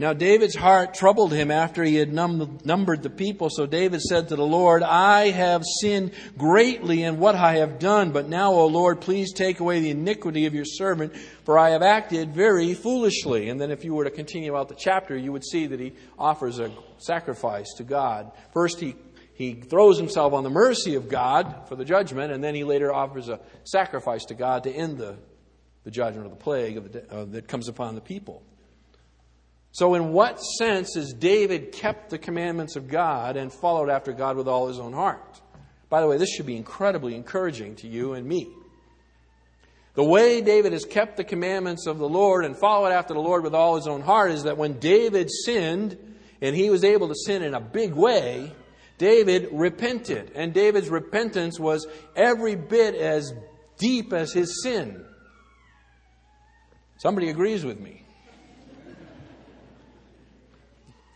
Now 0.01 0.15
David's 0.15 0.55
heart 0.55 0.95
troubled 0.95 1.31
him 1.31 1.51
after 1.51 1.85
he 1.85 1.97
had 1.97 2.11
num- 2.11 2.57
numbered 2.65 3.03
the 3.03 3.11
people. 3.11 3.51
So 3.51 3.67
David 3.67 4.01
said 4.01 4.31
to 4.31 4.37
the 4.37 4.47
Lord, 4.47 4.83
I 4.83 5.29
have 5.29 5.63
sinned 5.83 6.13
greatly 6.39 7.03
in 7.03 7.19
what 7.19 7.35
I 7.35 7.57
have 7.57 7.79
done. 7.79 8.11
But 8.11 8.27
now, 8.27 8.51
O 8.51 8.67
Lord, 8.67 9.03
please 9.03 9.31
take 9.35 9.61
away 9.61 9.81
the 9.81 9.91
iniquity 9.91 10.47
of 10.47 10.55
your 10.55 10.65
servant, 10.65 11.15
for 11.45 11.59
I 11.59 11.73
have 11.73 11.83
acted 11.83 12.33
very 12.33 12.73
foolishly. 12.73 13.51
And 13.51 13.61
then 13.61 13.71
if 13.71 13.85
you 13.85 13.93
were 13.93 14.05
to 14.05 14.11
continue 14.11 14.57
out 14.57 14.71
the 14.71 14.75
chapter, 14.75 15.15
you 15.15 15.33
would 15.33 15.45
see 15.45 15.67
that 15.67 15.79
he 15.79 15.93
offers 16.19 16.61
a 16.61 16.73
sacrifice 16.97 17.75
to 17.77 17.85
God. 17.85 18.33
First, 18.55 18.81
he 18.81 18.95
he 19.35 19.53
throws 19.53 19.99
himself 19.99 20.33
on 20.33 20.45
the 20.45 20.51
mercy 20.51 20.95
of 20.95 21.11
God 21.11 21.69
for 21.69 21.77
the 21.77 21.85
judgment, 21.85 22.33
and 22.33 22.43
then 22.43 22.55
he 22.55 22.65
later 22.65 22.91
offers 22.91 23.29
a 23.29 23.39
sacrifice 23.65 24.25
to 24.27 24.35
God 24.35 24.65
to 24.65 24.71
end 24.71 24.97
the, 24.97 25.19
the 25.85 25.91
judgment 25.91 26.25
of 26.25 26.31
the 26.31 26.43
plague 26.43 26.79
of 26.79 26.91
the, 26.91 27.11
uh, 27.11 27.25
that 27.27 27.49
comes 27.49 27.69
upon 27.69 27.95
the 27.95 28.01
people. 28.01 28.43
So, 29.73 29.95
in 29.95 30.13
what 30.13 30.39
sense 30.41 30.95
has 30.95 31.13
David 31.13 31.73
kept 31.73 32.11
the 32.11 32.19
commandments 32.19 32.77
of 32.77 32.89
God 32.89 33.37
and 33.37 33.53
followed 33.53 33.89
after 33.89 34.13
God 34.13 34.37
with 34.37 34.49
all 34.49 34.69
his 34.69 34.81
own 34.81 34.93
heart? 34.93 35.41
By 35.89 36.01
the 36.01 36.07
way, 36.07 36.19
this 36.19 36.31
should 36.31 36.47
be 36.47 36.57
incredibly 36.57 37.15
encouraging 37.15 37.77
to 37.77 37.89
you 37.89 38.15
and 38.15 38.27
me. 38.27 38.49
The 39.95 40.05
way 40.05 40.41
David 40.41 40.73
has 40.73 40.85
kept 40.85 41.17
the 41.17 41.25
commandments 41.25 41.87
of 41.87 41.99
the 41.99 42.09
Lord 42.09 42.45
and 42.45 42.57
followed 42.57 42.91
after 42.91 43.15
the 43.15 43.21
Lord 43.21 43.43
with 43.43 43.55
all 43.55 43.77
his 43.77 43.87
own 43.87 44.03
heart 44.03 44.31
is 44.31 44.45
that 44.45 44.57
when 44.57 44.79
David 44.79 45.31
sinned, 45.31 45.99
and 46.41 46.57
he 46.57 46.71
was 46.71 46.85
able 46.85 47.09
to 47.09 47.15
sin 47.15 47.43
in 47.43 47.55
a 47.55 47.61
big 47.61 47.93
way, 47.93 48.53
David 48.99 49.49
repented. 49.53 50.33
And 50.35 50.55
David's 50.55 50.89
repentance 50.89 51.59
was 51.59 51.87
every 52.17 52.55
bit 52.55 52.95
as 52.95 53.33
deep 53.79 54.13
as 54.13 54.33
his 54.33 54.63
sin. 54.63 55.05
Somebody 56.99 57.31
agrees 57.31 57.65
with 57.65 57.81
me. 57.81 58.05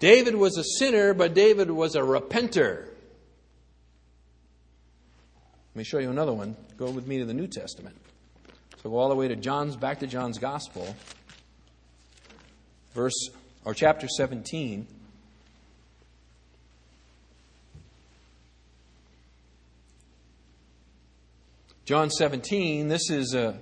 David 0.05 0.37
was 0.37 0.59
a 0.59 0.65
sinner, 0.65 1.15
but 1.15 1.33
David 1.33 1.71
was 1.71 1.95
a 1.95 2.01
repenter. 2.01 2.89
Let 5.71 5.77
me 5.77 5.83
show 5.83 5.97
you 5.97 6.11
another 6.11 6.35
one. 6.35 6.59
Go 6.77 6.91
with 6.91 7.07
me 7.07 7.21
to 7.21 7.25
the 7.25 7.33
New 7.33 7.47
Testament. 7.47 7.97
So 8.83 8.91
go 8.91 8.99
all 8.99 9.09
the 9.09 9.15
way 9.15 9.29
to 9.29 9.37
John's, 9.37 9.77
back 9.77 10.01
to 10.01 10.07
John's 10.07 10.37
Gospel, 10.37 10.95
verse 12.93 13.31
or 13.65 13.73
chapter 13.73 14.07
17. 14.07 14.87
John 21.87 22.11
17, 22.11 22.89
this 22.89 23.09
is 23.09 23.35
uh, 23.35 23.55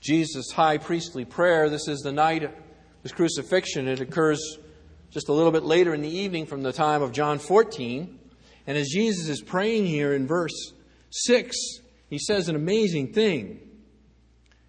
Jesus' 0.00 0.50
high 0.50 0.78
priestly 0.78 1.24
prayer. 1.24 1.70
This 1.70 1.86
is 1.86 2.00
the 2.00 2.10
night 2.10 2.42
of 2.42 2.50
his 3.04 3.12
crucifixion. 3.12 3.86
It 3.86 4.00
occurs 4.00 4.58
just 5.12 5.28
a 5.28 5.32
little 5.32 5.52
bit 5.52 5.62
later 5.62 5.92
in 5.92 6.00
the 6.00 6.08
evening 6.08 6.46
from 6.46 6.62
the 6.62 6.72
time 6.72 7.02
of 7.02 7.12
John 7.12 7.38
14. 7.38 8.18
And 8.66 8.78
as 8.78 8.88
Jesus 8.88 9.28
is 9.28 9.42
praying 9.42 9.86
here 9.86 10.14
in 10.14 10.26
verse 10.26 10.72
6, 11.10 11.54
he 12.08 12.18
says 12.18 12.48
an 12.48 12.56
amazing 12.56 13.12
thing. 13.12 13.60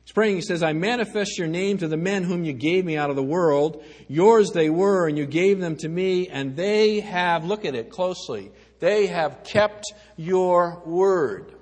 He's 0.03 0.11
praying, 0.11 0.35
he 0.35 0.41
says, 0.41 0.61
I 0.61 0.73
manifest 0.73 1.37
your 1.37 1.47
name 1.47 1.77
to 1.77 1.87
the 1.87 1.95
men 1.95 2.23
whom 2.23 2.43
you 2.43 2.51
gave 2.51 2.83
me 2.83 2.97
out 2.97 3.09
of 3.09 3.15
the 3.15 3.23
world. 3.23 3.85
Yours 4.09 4.51
they 4.51 4.69
were, 4.69 5.07
and 5.07 5.17
you 5.17 5.25
gave 5.25 5.61
them 5.61 5.77
to 5.77 5.87
me, 5.87 6.27
and 6.27 6.57
they 6.57 6.99
have, 6.99 7.45
look 7.45 7.63
at 7.63 7.73
it 7.73 7.89
closely, 7.89 8.51
they 8.79 9.07
have 9.07 9.45
kept 9.45 9.85
your 10.17 10.81
word. 10.85 11.53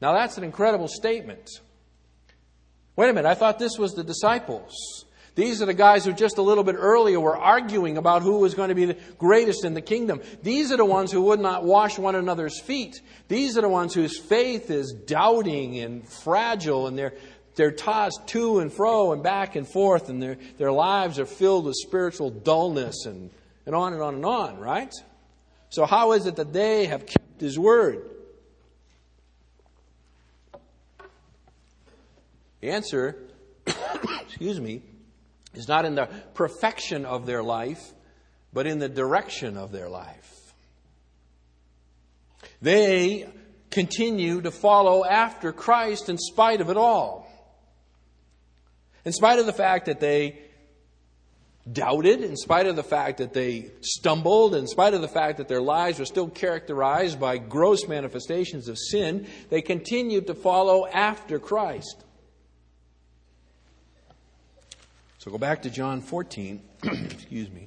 Now 0.00 0.14
that's 0.14 0.38
an 0.38 0.44
incredible 0.44 0.88
statement. 0.88 1.50
Wait 2.94 3.10
a 3.10 3.12
minute, 3.12 3.28
I 3.28 3.34
thought 3.34 3.58
this 3.58 3.78
was 3.78 3.92
the 3.92 4.04
disciples. 4.04 5.04
These 5.36 5.60
are 5.60 5.66
the 5.66 5.74
guys 5.74 6.06
who 6.06 6.14
just 6.14 6.38
a 6.38 6.42
little 6.42 6.64
bit 6.64 6.76
earlier 6.78 7.20
were 7.20 7.36
arguing 7.36 7.98
about 7.98 8.22
who 8.22 8.38
was 8.38 8.54
going 8.54 8.70
to 8.70 8.74
be 8.74 8.86
the 8.86 8.96
greatest 9.18 9.66
in 9.66 9.74
the 9.74 9.82
kingdom. 9.82 10.22
These 10.42 10.72
are 10.72 10.78
the 10.78 10.84
ones 10.84 11.12
who 11.12 11.20
would 11.24 11.40
not 11.40 11.62
wash 11.62 11.98
one 11.98 12.14
another's 12.14 12.58
feet. 12.58 13.02
These 13.28 13.58
are 13.58 13.60
the 13.60 13.68
ones 13.68 13.92
whose 13.92 14.18
faith 14.18 14.70
is 14.70 14.94
doubting 14.94 15.78
and 15.78 16.08
fragile 16.08 16.86
and 16.86 16.98
they're, 16.98 17.12
they're 17.54 17.70
tossed 17.70 18.26
to 18.28 18.60
and 18.60 18.72
fro 18.72 19.12
and 19.12 19.22
back 19.22 19.56
and 19.56 19.68
forth 19.68 20.08
and 20.08 20.22
their, 20.22 20.38
their 20.56 20.72
lives 20.72 21.18
are 21.18 21.26
filled 21.26 21.66
with 21.66 21.74
spiritual 21.76 22.30
dullness 22.30 23.04
and, 23.04 23.30
and 23.66 23.74
on 23.74 23.92
and 23.92 24.00
on 24.00 24.14
and 24.14 24.24
on, 24.24 24.58
right? 24.58 24.94
So 25.68 25.84
how 25.84 26.12
is 26.12 26.24
it 26.24 26.36
that 26.36 26.54
they 26.54 26.86
have 26.86 27.04
kept 27.04 27.42
his 27.42 27.58
word? 27.58 28.08
The 32.62 32.70
answer, 32.70 33.18
excuse 33.66 34.58
me, 34.58 34.80
is 35.56 35.68
not 35.68 35.84
in 35.84 35.94
the 35.94 36.08
perfection 36.34 37.04
of 37.04 37.26
their 37.26 37.42
life, 37.42 37.92
but 38.52 38.66
in 38.66 38.78
the 38.78 38.88
direction 38.88 39.56
of 39.56 39.72
their 39.72 39.88
life. 39.88 40.54
They 42.62 43.28
continue 43.70 44.40
to 44.40 44.50
follow 44.50 45.04
after 45.04 45.52
Christ 45.52 46.08
in 46.08 46.16
spite 46.18 46.60
of 46.60 46.70
it 46.70 46.76
all. 46.76 47.28
In 49.04 49.12
spite 49.12 49.38
of 49.38 49.46
the 49.46 49.52
fact 49.52 49.86
that 49.86 50.00
they 50.00 50.40
doubted, 51.70 52.22
in 52.22 52.36
spite 52.36 52.66
of 52.66 52.76
the 52.76 52.82
fact 52.82 53.18
that 53.18 53.32
they 53.32 53.70
stumbled, 53.80 54.54
in 54.54 54.66
spite 54.66 54.94
of 54.94 55.00
the 55.00 55.08
fact 55.08 55.38
that 55.38 55.48
their 55.48 55.60
lives 55.60 55.98
were 55.98 56.04
still 56.04 56.28
characterized 56.28 57.20
by 57.20 57.38
gross 57.38 57.86
manifestations 57.88 58.68
of 58.68 58.78
sin, 58.78 59.26
they 59.50 59.60
continued 59.60 60.28
to 60.28 60.34
follow 60.34 60.86
after 60.86 61.38
Christ. 61.38 62.04
So 65.26 65.32
go 65.32 65.38
back 65.38 65.62
to 65.62 65.70
John 65.70 66.02
14. 66.02 66.62
Excuse 66.84 67.50
me. 67.50 67.66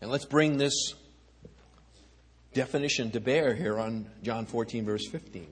And 0.00 0.10
let's 0.10 0.24
bring 0.24 0.56
this 0.56 0.94
definition 2.54 3.10
to 3.10 3.20
bear 3.20 3.52
here 3.52 3.78
on 3.78 4.06
John 4.22 4.46
14, 4.46 4.86
verse 4.86 5.06
15. 5.06 5.46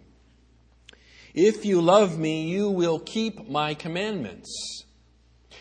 If 1.34 1.66
you 1.66 1.82
love 1.82 2.18
me, 2.18 2.48
you 2.48 2.70
will 2.70 2.98
keep 2.98 3.46
my 3.46 3.74
commandments. 3.74 4.84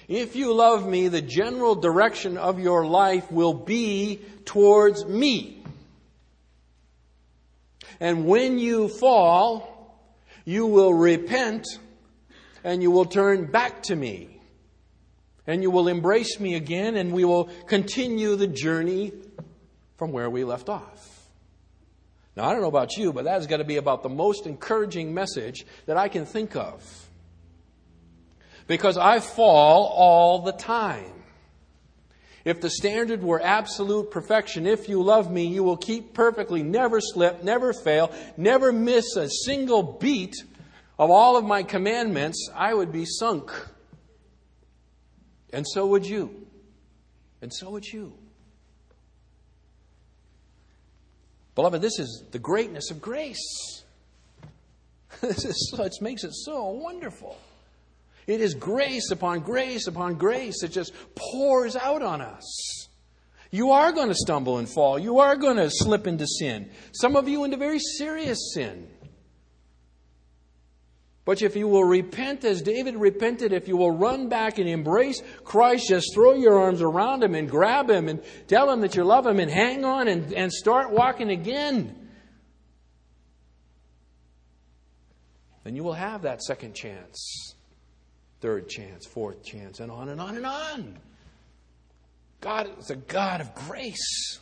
If 0.07 0.37
you 0.37 0.53
love 0.53 0.87
me, 0.87 1.09
the 1.09 1.21
general 1.21 1.75
direction 1.75 2.37
of 2.37 2.61
your 2.61 2.85
life 2.85 3.29
will 3.29 3.53
be 3.53 4.21
towards 4.45 5.05
me. 5.05 5.58
And 7.99 8.25
when 8.25 8.59
you 8.59 8.87
fall, 8.87 10.03
you 10.45 10.65
will 10.65 10.93
repent 10.93 11.65
and 12.63 12.81
you 12.81 12.91
will 12.91 13.05
turn 13.05 13.45
back 13.45 13.83
to 13.83 13.95
me. 13.95 14.41
And 15.45 15.63
you 15.63 15.71
will 15.71 15.87
embrace 15.87 16.39
me 16.39 16.55
again 16.55 16.95
and 16.95 17.11
we 17.11 17.25
will 17.25 17.45
continue 17.67 18.35
the 18.35 18.47
journey 18.47 19.13
from 19.97 20.11
where 20.11 20.29
we 20.29 20.43
left 20.43 20.69
off. 20.69 21.09
Now, 22.35 22.45
I 22.45 22.53
don't 22.53 22.61
know 22.61 22.67
about 22.67 22.95
you, 22.95 23.11
but 23.11 23.25
that 23.25 23.33
has 23.33 23.47
got 23.47 23.57
to 23.57 23.65
be 23.65 23.77
about 23.77 24.01
the 24.01 24.09
most 24.09 24.45
encouraging 24.45 25.13
message 25.13 25.65
that 25.87 25.97
I 25.97 26.07
can 26.07 26.25
think 26.25 26.55
of. 26.55 27.09
Because 28.65 28.97
I 28.97 29.19
fall 29.19 29.87
all 29.87 30.43
the 30.43 30.53
time. 30.53 31.18
If 32.49 32.61
the 32.61 32.69
standard 32.71 33.21
were 33.21 33.39
absolute 33.39 34.09
perfection, 34.09 34.65
if 34.65 34.89
you 34.89 35.03
love 35.03 35.31
me, 35.31 35.45
you 35.45 35.63
will 35.63 35.77
keep 35.77 36.15
perfectly, 36.15 36.63
never 36.63 36.99
slip, 36.99 37.43
never 37.43 37.73
fail, 37.73 38.11
never 38.37 38.71
miss 38.71 39.15
a 39.15 39.29
single 39.29 39.83
beat 39.83 40.33
of 40.97 41.11
all 41.11 41.37
of 41.37 41.45
my 41.45 41.61
commandments, 41.61 42.49
I 42.55 42.73
would 42.73 42.91
be 42.91 43.05
sunk. 43.05 43.51
And 45.53 45.63
so 45.67 45.85
would 45.85 46.07
you. 46.07 46.47
And 47.43 47.53
so 47.53 47.69
would 47.69 47.85
you. 47.85 48.13
Beloved, 51.53 51.83
this 51.83 51.99
is 51.99 52.23
the 52.31 52.39
greatness 52.39 52.89
of 52.89 52.99
grace. 52.99 53.83
This 55.21 55.45
is 55.45 55.71
so, 55.71 55.83
it 55.83 55.93
makes 56.01 56.23
it 56.23 56.33
so 56.33 56.69
wonderful. 56.69 57.37
It 58.27 58.41
is 58.41 58.53
grace 58.53 59.11
upon 59.11 59.39
grace 59.39 59.87
upon 59.87 60.15
grace 60.15 60.61
that 60.61 60.71
just 60.71 60.93
pours 61.15 61.75
out 61.75 62.01
on 62.01 62.21
us. 62.21 62.87
You 63.51 63.71
are 63.71 63.91
going 63.91 64.09
to 64.09 64.15
stumble 64.15 64.59
and 64.59 64.69
fall. 64.69 64.99
You 64.99 65.19
are 65.19 65.35
going 65.35 65.57
to 65.57 65.69
slip 65.71 66.05
into 66.05 66.27
sin. 66.27 66.69
Some 66.91 67.15
of 67.15 67.27
you 67.27 67.43
into 67.43 67.57
very 67.57 67.79
serious 67.79 68.53
sin. 68.53 68.87
But 71.25 71.41
if 71.41 71.55
you 71.55 71.67
will 71.67 71.83
repent 71.83 72.43
as 72.43 72.61
David 72.61 72.95
repented, 72.95 73.53
if 73.53 73.67
you 73.67 73.77
will 73.77 73.91
run 73.91 74.29
back 74.29 74.57
and 74.57 74.67
embrace 74.67 75.21
Christ, 75.43 75.87
just 75.87 76.13
throw 76.13 76.33
your 76.33 76.59
arms 76.59 76.81
around 76.81 77.23
him 77.23 77.35
and 77.35 77.49
grab 77.49 77.89
him 77.89 78.07
and 78.09 78.23
tell 78.47 78.71
him 78.71 78.81
that 78.81 78.95
you 78.95 79.03
love 79.03 79.27
him 79.27 79.39
and 79.39 79.51
hang 79.51 79.85
on 79.85 80.07
and, 80.07 80.33
and 80.33 80.51
start 80.51 80.91
walking 80.91 81.29
again, 81.29 82.09
then 85.63 85.75
you 85.75 85.83
will 85.83 85.93
have 85.93 86.23
that 86.23 86.41
second 86.41 86.73
chance 86.73 87.48
third 88.41 88.69
chance, 88.69 89.05
fourth 89.05 89.43
chance, 89.43 89.79
and 89.79 89.91
on 89.91 90.09
and 90.09 90.19
on 90.19 90.37
and 90.37 90.45
on. 90.45 90.97
God 92.41 92.69
is 92.79 92.89
a 92.89 92.95
God 92.95 93.41
of 93.41 93.53
grace. 93.53 94.39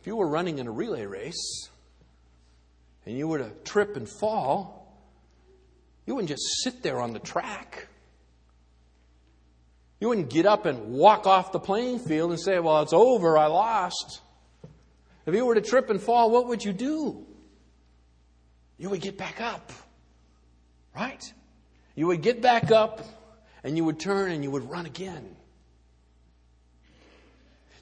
If 0.00 0.06
you 0.06 0.16
were 0.16 0.28
running 0.28 0.58
in 0.58 0.66
a 0.66 0.70
relay 0.70 1.04
race 1.04 1.68
and 3.04 3.16
you 3.16 3.28
were 3.28 3.38
to 3.38 3.50
trip 3.64 3.96
and 3.96 4.08
fall, 4.08 4.96
you 6.06 6.14
wouldn't 6.14 6.30
just 6.30 6.62
sit 6.62 6.82
there 6.82 7.00
on 7.00 7.12
the 7.12 7.18
track. 7.18 7.88
You 10.00 10.08
wouldn't 10.08 10.30
get 10.30 10.46
up 10.46 10.64
and 10.64 10.92
walk 10.92 11.26
off 11.26 11.52
the 11.52 11.58
playing 11.58 11.98
field 11.98 12.30
and 12.30 12.40
say, 12.40 12.58
Well, 12.60 12.82
it's 12.82 12.92
over, 12.92 13.36
I 13.36 13.46
lost. 13.46 14.20
If 15.26 15.34
you 15.34 15.44
were 15.44 15.56
to 15.56 15.60
trip 15.60 15.90
and 15.90 16.00
fall, 16.00 16.30
what 16.30 16.46
would 16.46 16.64
you 16.64 16.72
do? 16.72 17.26
You 18.78 18.88
would 18.90 19.02
get 19.02 19.18
back 19.18 19.40
up. 19.40 19.72
Right? 20.98 21.32
You 21.94 22.08
would 22.08 22.22
get 22.22 22.42
back 22.42 22.72
up 22.72 23.04
and 23.62 23.76
you 23.76 23.84
would 23.84 24.00
turn 24.00 24.32
and 24.32 24.42
you 24.42 24.50
would 24.50 24.68
run 24.68 24.84
again. 24.84 25.36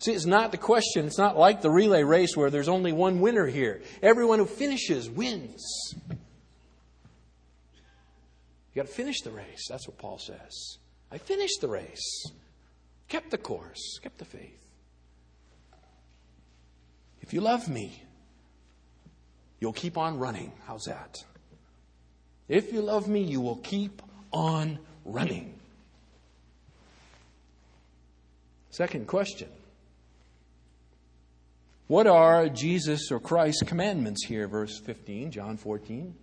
See, 0.00 0.12
it's 0.12 0.26
not 0.26 0.52
the 0.52 0.58
question. 0.58 1.06
It's 1.06 1.16
not 1.16 1.38
like 1.38 1.62
the 1.62 1.70
relay 1.70 2.02
race 2.02 2.36
where 2.36 2.50
there's 2.50 2.68
only 2.68 2.92
one 2.92 3.20
winner 3.20 3.46
here. 3.46 3.80
Everyone 4.02 4.38
who 4.38 4.44
finishes 4.44 5.08
wins. 5.08 5.64
You 6.10 6.16
got 8.82 8.86
to 8.86 8.92
finish 8.92 9.22
the 9.22 9.30
race. 9.30 9.66
That's 9.70 9.88
what 9.88 9.96
Paul 9.96 10.18
says. 10.18 10.76
I 11.10 11.16
finished 11.16 11.62
the 11.62 11.68
race, 11.68 12.26
kept 13.08 13.30
the 13.30 13.38
course, 13.38 13.98
kept 14.02 14.18
the 14.18 14.26
faith. 14.26 14.60
If 17.22 17.32
you 17.32 17.40
love 17.40 17.68
me, 17.68 18.02
you'll 19.60 19.72
keep 19.72 19.96
on 19.96 20.18
running. 20.18 20.52
How's 20.66 20.84
that? 20.84 21.24
If 22.48 22.72
you 22.72 22.80
love 22.80 23.08
me, 23.08 23.22
you 23.22 23.40
will 23.40 23.56
keep 23.56 24.02
on 24.32 24.78
running. 25.04 25.54
Second 28.70 29.06
question 29.06 29.48
What 31.86 32.06
are 32.06 32.48
Jesus 32.48 33.10
or 33.10 33.18
Christ's 33.18 33.62
commandments 33.62 34.24
here, 34.26 34.46
verse 34.46 34.78
15, 34.78 35.30
John 35.30 35.56
14? 35.56 36.14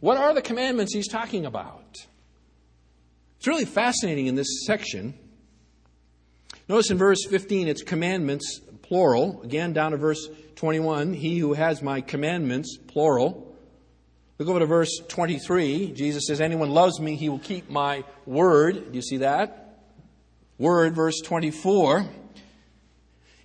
What 0.00 0.16
are 0.16 0.32
the 0.34 0.42
commandments 0.42 0.94
he's 0.94 1.08
talking 1.08 1.44
about? 1.44 1.96
It's 3.38 3.46
really 3.46 3.64
fascinating 3.64 4.26
in 4.26 4.34
this 4.34 4.64
section. 4.66 5.14
Notice 6.68 6.90
in 6.90 6.98
verse 6.98 7.24
15, 7.24 7.66
it's 7.66 7.82
commandments, 7.82 8.60
plural. 8.82 9.42
Again, 9.42 9.72
down 9.72 9.92
to 9.92 9.96
verse 9.96 10.28
21, 10.56 11.14
he 11.14 11.38
who 11.38 11.54
has 11.54 11.82
my 11.82 12.00
commandments, 12.00 12.76
plural. 12.76 13.47
Look 14.38 14.48
over 14.48 14.60
to 14.60 14.66
verse 14.66 15.00
23. 15.08 15.92
Jesus 15.92 16.26
says, 16.28 16.40
Anyone 16.40 16.70
loves 16.70 17.00
me, 17.00 17.16
he 17.16 17.28
will 17.28 17.40
keep 17.40 17.68
my 17.68 18.04
word. 18.24 18.92
Do 18.92 18.96
you 18.96 19.02
see 19.02 19.18
that? 19.18 19.80
Word, 20.58 20.94
verse 20.94 21.20
24. 21.20 22.06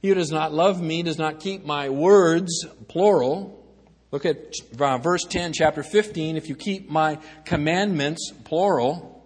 He 0.03 0.09
who 0.09 0.13
does 0.13 0.31
not 0.31 0.53
love 0.53 0.81
me 0.81 1.01
does 1.01 1.17
not 1.17 1.39
keep 1.39 1.65
my 1.65 1.89
words, 1.89 2.65
plural. 2.87 3.59
Look 4.11 4.27
at 4.27 4.53
verse 4.71 5.23
10, 5.23 5.53
chapter 5.53 5.81
15. 5.81 6.37
If 6.37 6.47
you 6.47 6.55
keep 6.55 6.91
my 6.91 7.17
commandments, 7.43 8.31
plural. 8.43 9.23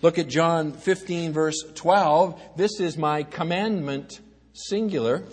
Look 0.00 0.18
at 0.18 0.28
John 0.28 0.72
15, 0.72 1.34
verse 1.34 1.62
12. 1.74 2.40
This 2.56 2.80
is 2.80 2.96
my 2.96 3.22
commandment, 3.22 4.20
singular. 4.54 5.24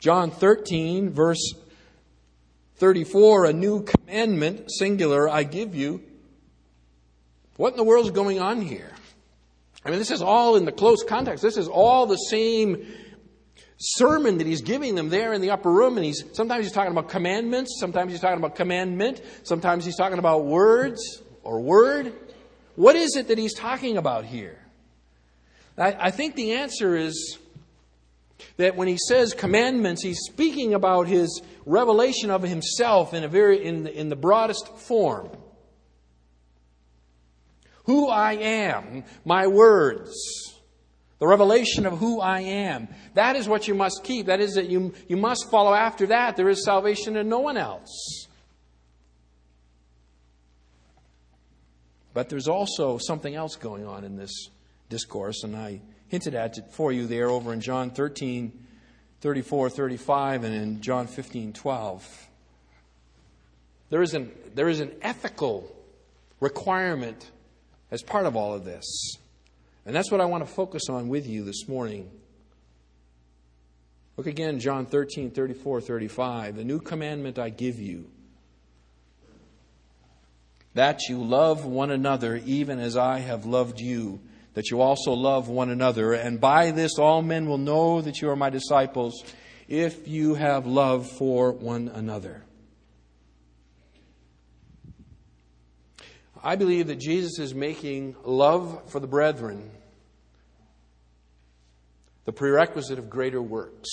John 0.00 0.30
13, 0.30 1.10
verse 1.10 1.54
34. 2.78 3.46
A 3.46 3.52
new 3.52 3.84
commandment, 3.84 4.70
singular, 4.70 5.28
I 5.28 5.42
give 5.42 5.74
you. 5.74 6.02
What 7.56 7.72
in 7.72 7.76
the 7.76 7.84
world 7.84 8.06
is 8.06 8.12
going 8.12 8.38
on 8.38 8.60
here? 8.62 8.90
I 9.84 9.90
mean, 9.90 9.98
this 9.98 10.10
is 10.10 10.22
all 10.22 10.56
in 10.56 10.64
the 10.64 10.72
close 10.72 11.02
context. 11.02 11.42
This 11.42 11.56
is 11.56 11.68
all 11.68 12.06
the 12.06 12.16
same 12.16 12.86
sermon 13.78 14.38
that 14.38 14.46
he's 14.46 14.62
giving 14.62 14.94
them 14.94 15.08
there 15.08 15.32
in 15.32 15.40
the 15.40 15.50
upper 15.50 15.70
room. 15.70 15.96
And 15.96 16.04
he's 16.04 16.24
sometimes 16.32 16.64
he's 16.64 16.72
talking 16.72 16.92
about 16.92 17.08
commandments, 17.08 17.78
sometimes 17.80 18.12
he's 18.12 18.20
talking 18.20 18.38
about 18.38 18.54
commandment, 18.54 19.22
sometimes 19.44 19.84
he's 19.84 19.96
talking 19.96 20.18
about 20.18 20.44
words 20.44 21.22
or 21.42 21.60
word. 21.60 22.12
What 22.76 22.96
is 22.96 23.16
it 23.16 23.28
that 23.28 23.38
he's 23.38 23.54
talking 23.54 23.96
about 23.96 24.24
here? 24.24 24.58
I, 25.76 25.96
I 25.98 26.10
think 26.10 26.34
the 26.34 26.52
answer 26.52 26.96
is 26.96 27.38
that 28.56 28.76
when 28.76 28.88
he 28.88 28.96
says 28.96 29.34
commandments, 29.34 30.02
he's 30.02 30.20
speaking 30.20 30.74
about 30.74 31.06
his 31.08 31.42
revelation 31.66 32.30
of 32.30 32.42
himself 32.42 33.14
in, 33.14 33.24
a 33.24 33.28
very, 33.28 33.64
in, 33.64 33.84
the, 33.84 33.92
in 33.92 34.08
the 34.08 34.16
broadest 34.16 34.68
form. 34.78 35.30
Who 37.84 38.08
I 38.08 38.34
am, 38.34 39.04
my 39.24 39.46
words, 39.46 40.12
the 41.18 41.26
revelation 41.26 41.86
of 41.86 41.98
who 41.98 42.20
I 42.20 42.40
am. 42.40 42.88
That 43.14 43.34
is 43.34 43.48
what 43.48 43.66
you 43.66 43.74
must 43.74 44.04
keep. 44.04 44.26
That 44.26 44.40
is 44.40 44.54
that 44.54 44.68
you, 44.68 44.94
you 45.08 45.16
must 45.16 45.50
follow 45.50 45.74
after 45.74 46.06
that. 46.08 46.36
There 46.36 46.48
is 46.48 46.64
salvation 46.64 47.16
in 47.16 47.28
no 47.28 47.40
one 47.40 47.56
else. 47.56 48.26
But 52.14 52.28
there's 52.28 52.48
also 52.48 52.98
something 52.98 53.34
else 53.34 53.56
going 53.56 53.86
on 53.86 54.04
in 54.04 54.16
this 54.16 54.50
discourse, 54.88 55.42
and 55.44 55.56
I 55.56 55.80
hinted 56.08 56.34
at 56.34 56.72
for 56.72 56.92
you 56.92 57.06
there 57.06 57.28
over 57.28 57.52
in 57.52 57.60
John 57.60 57.90
13, 57.90 58.52
34, 59.20 59.70
35, 59.70 60.44
and 60.44 60.54
in 60.54 60.80
John 60.80 61.06
15, 61.06 61.52
12. 61.52 62.28
There 63.90 64.02
is 64.02 64.14
an, 64.14 64.30
there 64.54 64.68
is 64.68 64.80
an 64.80 64.92
ethical 65.02 65.74
requirement 66.40 67.30
as 67.90 68.02
part 68.02 68.26
of 68.26 68.36
all 68.36 68.54
of 68.54 68.64
this. 68.64 69.16
And 69.86 69.96
that's 69.96 70.10
what 70.10 70.20
I 70.20 70.26
want 70.26 70.46
to 70.46 70.52
focus 70.52 70.82
on 70.90 71.08
with 71.08 71.26
you 71.26 71.44
this 71.44 71.66
morning. 71.66 72.10
Look 74.16 74.26
again, 74.26 74.60
John 74.60 74.84
13, 74.84 75.30
34, 75.30 75.80
35. 75.80 76.56
The 76.56 76.64
new 76.64 76.80
commandment 76.80 77.38
I 77.38 77.50
give 77.50 77.78
you 77.78 78.10
that 80.74 81.08
you 81.08 81.22
love 81.22 81.64
one 81.64 81.90
another 81.90 82.36
even 82.44 82.78
as 82.78 82.96
I 82.96 83.18
have 83.18 83.46
loved 83.46 83.80
you, 83.80 84.20
that 84.58 84.72
you 84.72 84.80
also 84.80 85.12
love 85.12 85.48
one 85.48 85.70
another. 85.70 86.14
And 86.14 86.40
by 86.40 86.72
this 86.72 86.98
all 86.98 87.22
men 87.22 87.48
will 87.48 87.58
know 87.58 88.00
that 88.00 88.20
you 88.20 88.28
are 88.28 88.34
my 88.34 88.50
disciples 88.50 89.22
if 89.68 90.08
you 90.08 90.34
have 90.34 90.66
love 90.66 91.08
for 91.08 91.52
one 91.52 91.86
another. 91.86 92.42
I 96.42 96.56
believe 96.56 96.88
that 96.88 96.98
Jesus 96.98 97.38
is 97.38 97.54
making 97.54 98.16
love 98.24 98.90
for 98.90 98.98
the 98.98 99.06
brethren 99.06 99.70
the 102.24 102.32
prerequisite 102.32 102.98
of 102.98 103.08
greater 103.08 103.40
works. 103.40 103.88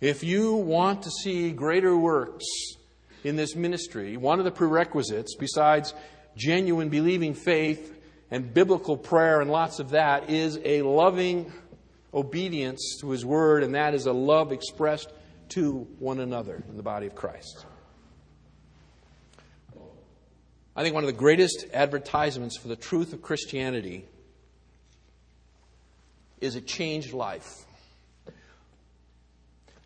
If 0.00 0.22
you 0.22 0.54
want 0.54 1.02
to 1.02 1.10
see 1.10 1.50
greater 1.50 1.96
works, 1.96 2.44
in 3.24 3.34
this 3.34 3.56
ministry, 3.56 4.16
one 4.16 4.38
of 4.38 4.44
the 4.44 4.52
prerequisites, 4.52 5.34
besides 5.34 5.94
genuine 6.36 6.90
believing 6.90 7.34
faith 7.34 7.93
and 8.34 8.52
biblical 8.52 8.96
prayer 8.96 9.40
and 9.40 9.48
lots 9.48 9.78
of 9.78 9.90
that, 9.90 10.28
is 10.28 10.58
a 10.64 10.82
loving 10.82 11.52
obedience 12.12 12.98
to 13.00 13.10
His 13.10 13.24
Word, 13.24 13.62
and 13.62 13.76
that 13.76 13.94
is 13.94 14.06
a 14.06 14.12
love 14.12 14.50
expressed 14.50 15.12
to 15.50 15.86
one 16.00 16.18
another 16.18 16.64
in 16.68 16.76
the 16.76 16.82
body 16.82 17.06
of 17.06 17.14
Christ. 17.14 17.64
I 20.74 20.82
think 20.82 20.96
one 20.96 21.04
of 21.04 21.06
the 21.06 21.12
greatest 21.12 21.66
advertisements 21.72 22.56
for 22.56 22.66
the 22.66 22.74
truth 22.74 23.12
of 23.12 23.22
Christianity 23.22 24.04
is 26.40 26.56
a 26.56 26.60
changed 26.60 27.12
life. 27.12 27.64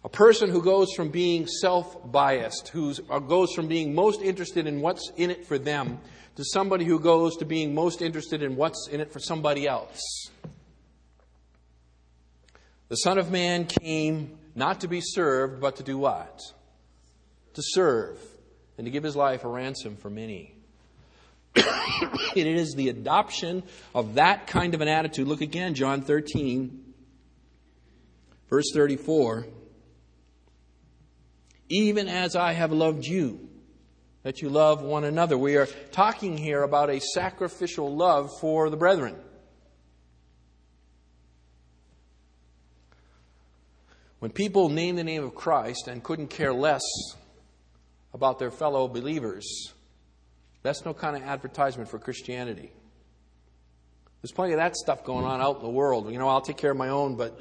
A 0.04 0.08
person 0.08 0.50
who 0.50 0.62
goes 0.62 0.92
from 0.94 1.08
being 1.11 1.46
self 1.46 2.11
biased, 2.11 2.68
who 2.68 2.94
goes 3.26 3.52
from 3.52 3.66
being 3.66 3.94
most 3.94 4.22
interested 4.22 4.66
in 4.66 4.80
what's 4.80 5.11
in 5.16 5.30
it 5.30 5.46
for 5.46 5.58
them, 5.58 5.98
to 6.37 6.44
somebody 6.44 6.84
who 6.84 7.00
goes 7.00 7.37
to 7.38 7.44
being 7.44 7.74
most 7.74 8.00
interested 8.00 8.42
in 8.42 8.54
what's 8.54 8.88
in 8.88 9.00
it 9.00 9.12
for 9.12 9.18
somebody 9.18 9.66
else. 9.66 10.30
The 12.88 12.96
Son 12.96 13.18
of 13.18 13.30
Man 13.30 13.66
came 13.66 14.38
not 14.54 14.80
to 14.82 14.88
be 14.88 15.00
served, 15.02 15.61
but 15.61 15.76
to 15.76 15.82
do 15.82 15.98
what? 15.98 16.40
To 17.54 17.62
serve 17.62 18.18
and 18.78 18.87
to 18.87 18.90
give 18.90 19.02
his 19.02 19.16
life 19.16 19.44
a 19.44 19.48
ransom 19.48 19.96
for 19.96 20.11
many. 20.11 20.54
it 21.56 22.46
is 22.46 22.74
the 22.74 22.88
adoption 22.88 23.64
of 23.94 24.14
that 24.14 24.46
kind 24.46 24.74
of 24.74 24.80
an 24.80 24.88
attitude. 24.88 25.26
Look 25.26 25.40
again, 25.40 25.74
John 25.74 26.02
13, 26.02 26.94
verse 28.48 28.70
34 28.72 29.46
even 31.68 32.09
as 32.09 32.37
I 32.37 32.52
have 32.52 32.72
loved 32.72 33.04
you, 33.04 33.48
that 34.22 34.42
you 34.42 34.48
love 34.48 34.83
one 34.83 35.04
another. 35.04 35.38
We 35.38 35.57
are 35.57 35.66
talking 35.92 36.37
here 36.37 36.62
about 36.62 36.90
a 36.90 37.00
sacrificial 37.00 37.94
love 37.94 38.31
for 38.40 38.70
the 38.70 38.76
brethren. 38.76 39.16
When 44.18 44.33
people 44.33 44.68
name 44.68 44.96
the 44.96 45.04
name 45.04 45.22
of 45.22 45.35
Christ 45.35 45.87
and 45.87 46.02
couldn't 46.02 46.28
care 46.28 46.52
less 46.52 46.83
about 48.12 48.38
their 48.38 48.50
fellow 48.50 48.88
believers, 48.88 49.72
that's 50.62 50.85
no 50.85 50.92
kind 50.92 51.16
of 51.16 51.22
advertisement 51.22 51.88
for 51.88 51.98
Christianity. 51.98 52.72
There's 54.20 54.33
plenty 54.33 54.54
of 54.54 54.59
that 54.59 54.74
stuff 54.74 55.04
going 55.04 55.24
on 55.24 55.40
out 55.40 55.59
in 55.59 55.62
the 55.62 55.68
world. 55.68 56.11
You 56.11 56.18
know, 56.18 56.28
I'll 56.28 56.40
take 56.40 56.57
care 56.57 56.72
of 56.72 56.76
my 56.76 56.88
own, 56.88 57.14
but 57.14 57.38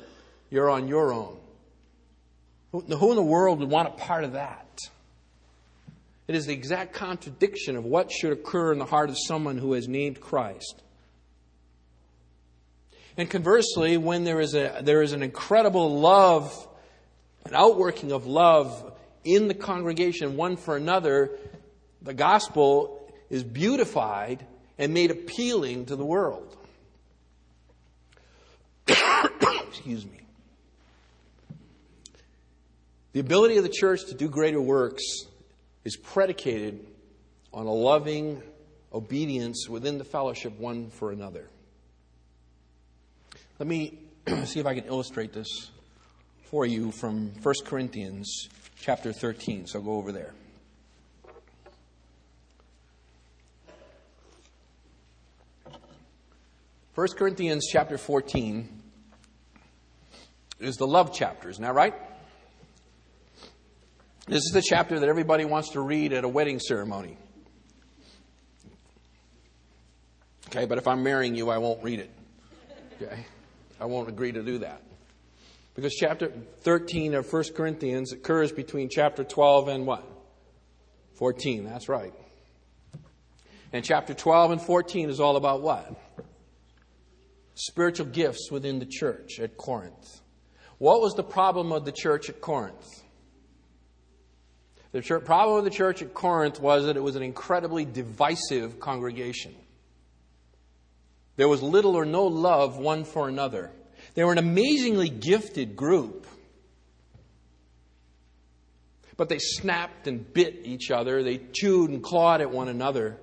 you're 0.51 0.69
on 0.69 0.87
your 0.87 1.11
own. 1.11 1.39
Who 2.81 3.09
in 3.11 3.15
the 3.15 3.23
world 3.23 3.59
would 3.59 3.69
want 3.69 3.87
a 3.87 3.91
part 3.91 4.23
of 4.23 4.33
that? 4.33 4.79
It 6.27 6.35
is 6.35 6.45
the 6.45 6.53
exact 6.53 6.93
contradiction 6.93 7.77
of 7.77 7.85
what 7.85 8.11
should 8.11 8.33
occur 8.33 8.73
in 8.73 8.79
the 8.79 8.85
heart 8.85 9.09
of 9.09 9.17
someone 9.17 9.57
who 9.57 9.73
has 9.73 9.87
named 9.87 10.19
Christ. 10.19 10.83
And 13.15 13.29
conversely, 13.29 13.97
when 13.97 14.25
there 14.25 14.39
is, 14.41 14.53
a, 14.53 14.81
there 14.83 15.01
is 15.01 15.13
an 15.13 15.23
incredible 15.23 15.99
love, 15.99 16.67
an 17.45 17.55
outworking 17.55 18.11
of 18.11 18.27
love 18.27 18.93
in 19.23 19.47
the 19.47 19.53
congregation, 19.53 20.35
one 20.35 20.57
for 20.57 20.75
another, 20.75 21.31
the 22.01 22.13
gospel 22.13 23.11
is 23.29 23.43
beautified 23.43 24.45
and 24.77 24.93
made 24.93 25.11
appealing 25.11 25.85
to 25.85 25.95
the 25.95 26.05
world. 26.05 26.55
Excuse 28.87 30.05
me. 30.05 30.26
The 33.17 33.21
ability 33.21 33.57
of 33.57 33.63
the 33.63 33.69
church 33.69 34.05
to 34.09 34.13
do 34.13 34.29
greater 34.29 34.61
works 34.61 35.01
is 35.83 35.97
predicated 35.97 36.85
on 37.51 37.65
a 37.65 37.73
loving 37.73 38.43
obedience 38.93 39.67
within 39.67 39.97
the 39.97 40.03
fellowship 40.03 40.55
one 40.59 40.91
for 40.91 41.11
another. 41.11 41.47
Let 43.57 43.67
me 43.67 43.97
see 44.43 44.59
if 44.59 44.67
I 44.67 44.75
can 44.75 44.85
illustrate 44.85 45.33
this 45.33 45.71
for 46.43 46.67
you 46.67 46.91
from 46.91 47.31
1 47.41 47.55
Corinthians 47.65 48.49
chapter 48.79 49.11
13. 49.11 49.65
So 49.65 49.81
go 49.81 49.93
over 49.93 50.11
there. 50.11 50.35
First 56.93 57.17
Corinthians 57.17 57.65
chapter 57.67 57.97
14 57.97 58.69
is 60.59 60.75
the 60.75 60.85
love 60.85 61.15
chapter, 61.15 61.49
isn't 61.49 61.63
that 61.63 61.73
right? 61.73 61.95
This 64.27 64.43
is 64.43 64.51
the 64.53 64.61
chapter 64.61 64.99
that 64.99 65.07
everybody 65.07 65.45
wants 65.45 65.69
to 65.69 65.79
read 65.79 66.11
at 66.11 66.25
a 66.25 66.27
wedding 66.27 66.59
ceremony. 66.59 67.17
Okay, 70.47 70.65
but 70.65 70.77
if 70.77 70.85
I'm 70.85 71.01
marrying 71.01 71.33
you, 71.33 71.49
I 71.49 71.59
won't 71.59 71.81
read 71.81 71.99
it. 71.99 72.11
Okay? 73.01 73.25
I 73.79 73.85
won't 73.85 74.09
agree 74.09 74.33
to 74.33 74.43
do 74.43 74.57
that. 74.59 74.81
Because 75.75 75.93
chapter 75.93 76.29
13 76.61 77.13
of 77.13 77.31
1 77.31 77.43
Corinthians 77.55 78.11
occurs 78.11 78.51
between 78.51 78.89
chapter 78.89 79.23
12 79.23 79.69
and 79.69 79.85
what? 79.85 80.03
14, 81.13 81.63
that's 81.63 81.87
right. 81.87 82.13
And 83.71 83.85
chapter 83.85 84.13
12 84.13 84.51
and 84.51 84.61
14 84.61 85.09
is 85.09 85.21
all 85.21 85.37
about 85.37 85.61
what? 85.61 85.89
Spiritual 87.55 88.07
gifts 88.07 88.51
within 88.51 88.79
the 88.79 88.85
church 88.85 89.39
at 89.39 89.55
Corinth. 89.55 90.21
What 90.79 90.99
was 90.99 91.13
the 91.13 91.23
problem 91.23 91.71
of 91.71 91.85
the 91.85 91.93
church 91.93 92.29
at 92.29 92.41
Corinth? 92.41 93.03
The 94.97 95.03
church, 95.03 95.25
problem 95.25 95.59
of 95.59 95.63
the 95.63 95.69
church 95.69 96.01
at 96.01 96.15
Corinth 96.15 96.59
was 96.59 96.85
that 96.85 96.97
it 96.97 97.03
was 97.03 97.15
an 97.15 97.21
incredibly 97.21 97.85
divisive 97.85 98.79
congregation. 98.79 99.53
There 101.35 101.47
was 101.47 101.61
little 101.61 101.95
or 101.95 102.03
no 102.03 102.25
love 102.25 102.79
one 102.79 103.03
for 103.03 103.29
another. 103.29 103.69
They 104.15 104.23
were 104.23 104.31
an 104.31 104.39
amazingly 104.39 105.09
gifted 105.09 105.75
group. 105.75 106.25
But 109.17 109.29
they 109.29 109.37
snapped 109.37 110.07
and 110.07 110.33
bit 110.33 110.61
each 110.63 110.89
other. 110.89 111.21
They 111.21 111.41
chewed 111.53 111.91
and 111.91 112.01
clawed 112.01 112.41
at 112.41 112.49
one 112.49 112.67
another. 112.67 113.17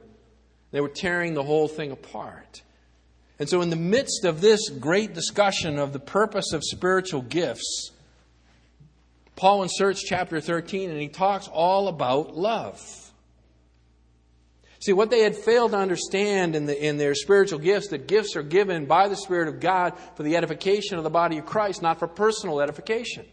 They 0.71 0.81
were 0.81 0.89
tearing 0.89 1.35
the 1.35 1.43
whole 1.43 1.67
thing 1.67 1.91
apart. 1.91 2.63
And 3.41 3.49
so, 3.49 3.63
in 3.63 3.71
the 3.71 3.75
midst 3.75 4.25
of 4.25 4.41
this 4.41 4.69
great 4.69 5.13
discussion 5.13 5.81
of 5.81 5.93
the 5.93 5.99
purpose 5.99 6.53
of 6.53 6.63
spiritual 6.63 7.23
gifts, 7.23 7.91
Paul 9.37 9.63
inserts 9.63 10.03
chapter 10.03 10.41
13 10.41 10.91
and 10.91 11.01
he 11.01 11.09
talks 11.09 11.49
all 11.49 11.89
about 11.89 12.37
love. 12.37 12.81
See, 14.85 14.93
what 14.93 15.11
they 15.11 15.21
had 15.21 15.35
failed 15.35 15.71
to 15.71 15.79
understand 15.79 16.55
in, 16.55 16.67
the, 16.67 16.87
in 16.87 16.99
their 16.99 17.15
spiritual 17.15 17.59
gifts, 17.59 17.89
that 17.89 18.07
gifts 18.07 18.37
are 18.37 18.43
given 18.43 18.85
by 18.85 19.09
the 19.09 19.17
Spirit 19.17 19.49
of 19.49 19.59
God 19.59 19.95
for 20.15 20.23
the 20.23 20.37
edification 20.37 20.99
of 20.99 21.05
the 21.05 21.11
body 21.11 21.39
of 21.39 21.47
Christ, 21.47 21.81
not 21.81 21.99
for 21.99 22.07
personal 22.07 22.61
edification. 22.61 23.25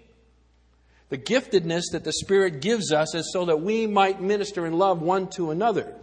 The 1.10 1.18
giftedness 1.18 1.92
that 1.92 2.06
the 2.06 2.14
Spirit 2.14 2.62
gives 2.62 2.94
us 2.94 3.14
is 3.14 3.34
so 3.34 3.46
that 3.46 3.62
we 3.62 3.86
might 3.86 4.22
minister 4.22 4.66
in 4.66 4.78
love 4.78 5.02
one 5.02 5.28
to 5.32 5.52
another. 5.52 5.94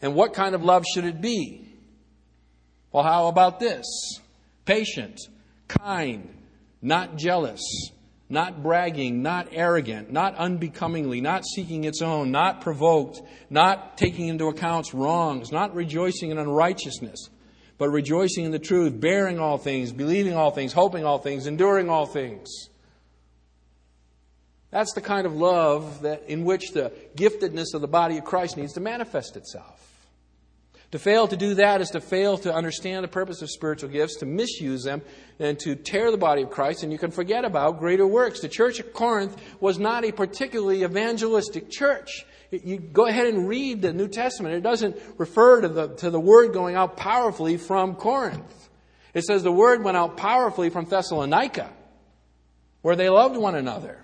And 0.00 0.14
what 0.14 0.32
kind 0.32 0.54
of 0.54 0.64
love 0.64 0.84
should 0.94 1.04
it 1.04 1.20
be? 1.20 1.68
Well, 2.92 3.04
how 3.04 3.26
about 3.26 3.60
this? 3.60 3.84
Patient, 4.64 5.20
kind, 5.68 6.34
not 6.80 7.16
jealous, 7.16 7.60
not 8.28 8.62
bragging, 8.62 9.22
not 9.22 9.48
arrogant, 9.52 10.12
not 10.12 10.34
unbecomingly, 10.36 11.20
not 11.20 11.44
seeking 11.46 11.84
its 11.84 12.02
own, 12.02 12.30
not 12.30 12.60
provoked, 12.60 13.22
not 13.48 13.96
taking 13.96 14.28
into 14.28 14.46
account 14.46 14.92
wrongs, 14.92 15.50
not 15.50 15.74
rejoicing 15.74 16.30
in 16.30 16.38
unrighteousness, 16.38 17.30
but 17.78 17.88
rejoicing 17.88 18.44
in 18.44 18.50
the 18.50 18.58
truth, 18.58 19.00
bearing 19.00 19.38
all 19.38 19.56
things, 19.56 19.92
believing 19.92 20.34
all 20.34 20.50
things, 20.50 20.72
hoping 20.72 21.04
all 21.04 21.18
things, 21.18 21.46
enduring 21.46 21.88
all 21.88 22.06
things. 22.06 22.68
That's 24.70 24.92
the 24.92 25.00
kind 25.00 25.26
of 25.26 25.34
love 25.34 26.02
that 26.02 26.24
in 26.28 26.44
which 26.44 26.72
the 26.72 26.92
giftedness 27.16 27.72
of 27.72 27.80
the 27.80 27.88
body 27.88 28.18
of 28.18 28.24
Christ 28.24 28.58
needs 28.58 28.74
to 28.74 28.80
manifest 28.80 29.36
itself. 29.36 29.77
To 30.92 30.98
fail 30.98 31.28
to 31.28 31.36
do 31.36 31.54
that 31.54 31.82
is 31.82 31.90
to 31.90 32.00
fail 32.00 32.38
to 32.38 32.54
understand 32.54 33.04
the 33.04 33.08
purpose 33.08 33.42
of 33.42 33.50
spiritual 33.50 33.90
gifts, 33.90 34.16
to 34.16 34.26
misuse 34.26 34.84
them, 34.84 35.02
and 35.38 35.58
to 35.60 35.74
tear 35.74 36.10
the 36.10 36.16
body 36.16 36.42
of 36.42 36.50
Christ, 36.50 36.82
and 36.82 36.90
you 36.90 36.98
can 36.98 37.10
forget 37.10 37.44
about 37.44 37.78
greater 37.78 38.06
works. 38.06 38.40
The 38.40 38.48
church 38.48 38.80
at 38.80 38.94
Corinth 38.94 39.36
was 39.60 39.78
not 39.78 40.06
a 40.06 40.12
particularly 40.12 40.84
evangelistic 40.84 41.70
church. 41.70 42.24
You 42.50 42.78
go 42.78 43.06
ahead 43.06 43.26
and 43.26 43.46
read 43.46 43.82
the 43.82 43.92
New 43.92 44.08
Testament. 44.08 44.54
It 44.54 44.62
doesn't 44.62 44.96
refer 45.18 45.60
to 45.60 45.68
the, 45.68 45.88
to 45.96 46.08
the 46.08 46.20
word 46.20 46.54
going 46.54 46.74
out 46.74 46.96
powerfully 46.96 47.58
from 47.58 47.94
Corinth. 47.94 48.70
It 49.12 49.24
says 49.24 49.42
the 49.42 49.52
word 49.52 49.84
went 49.84 49.98
out 49.98 50.16
powerfully 50.16 50.70
from 50.70 50.86
Thessalonica, 50.86 51.70
where 52.80 52.96
they 52.96 53.10
loved 53.10 53.36
one 53.36 53.54
another. 53.54 54.02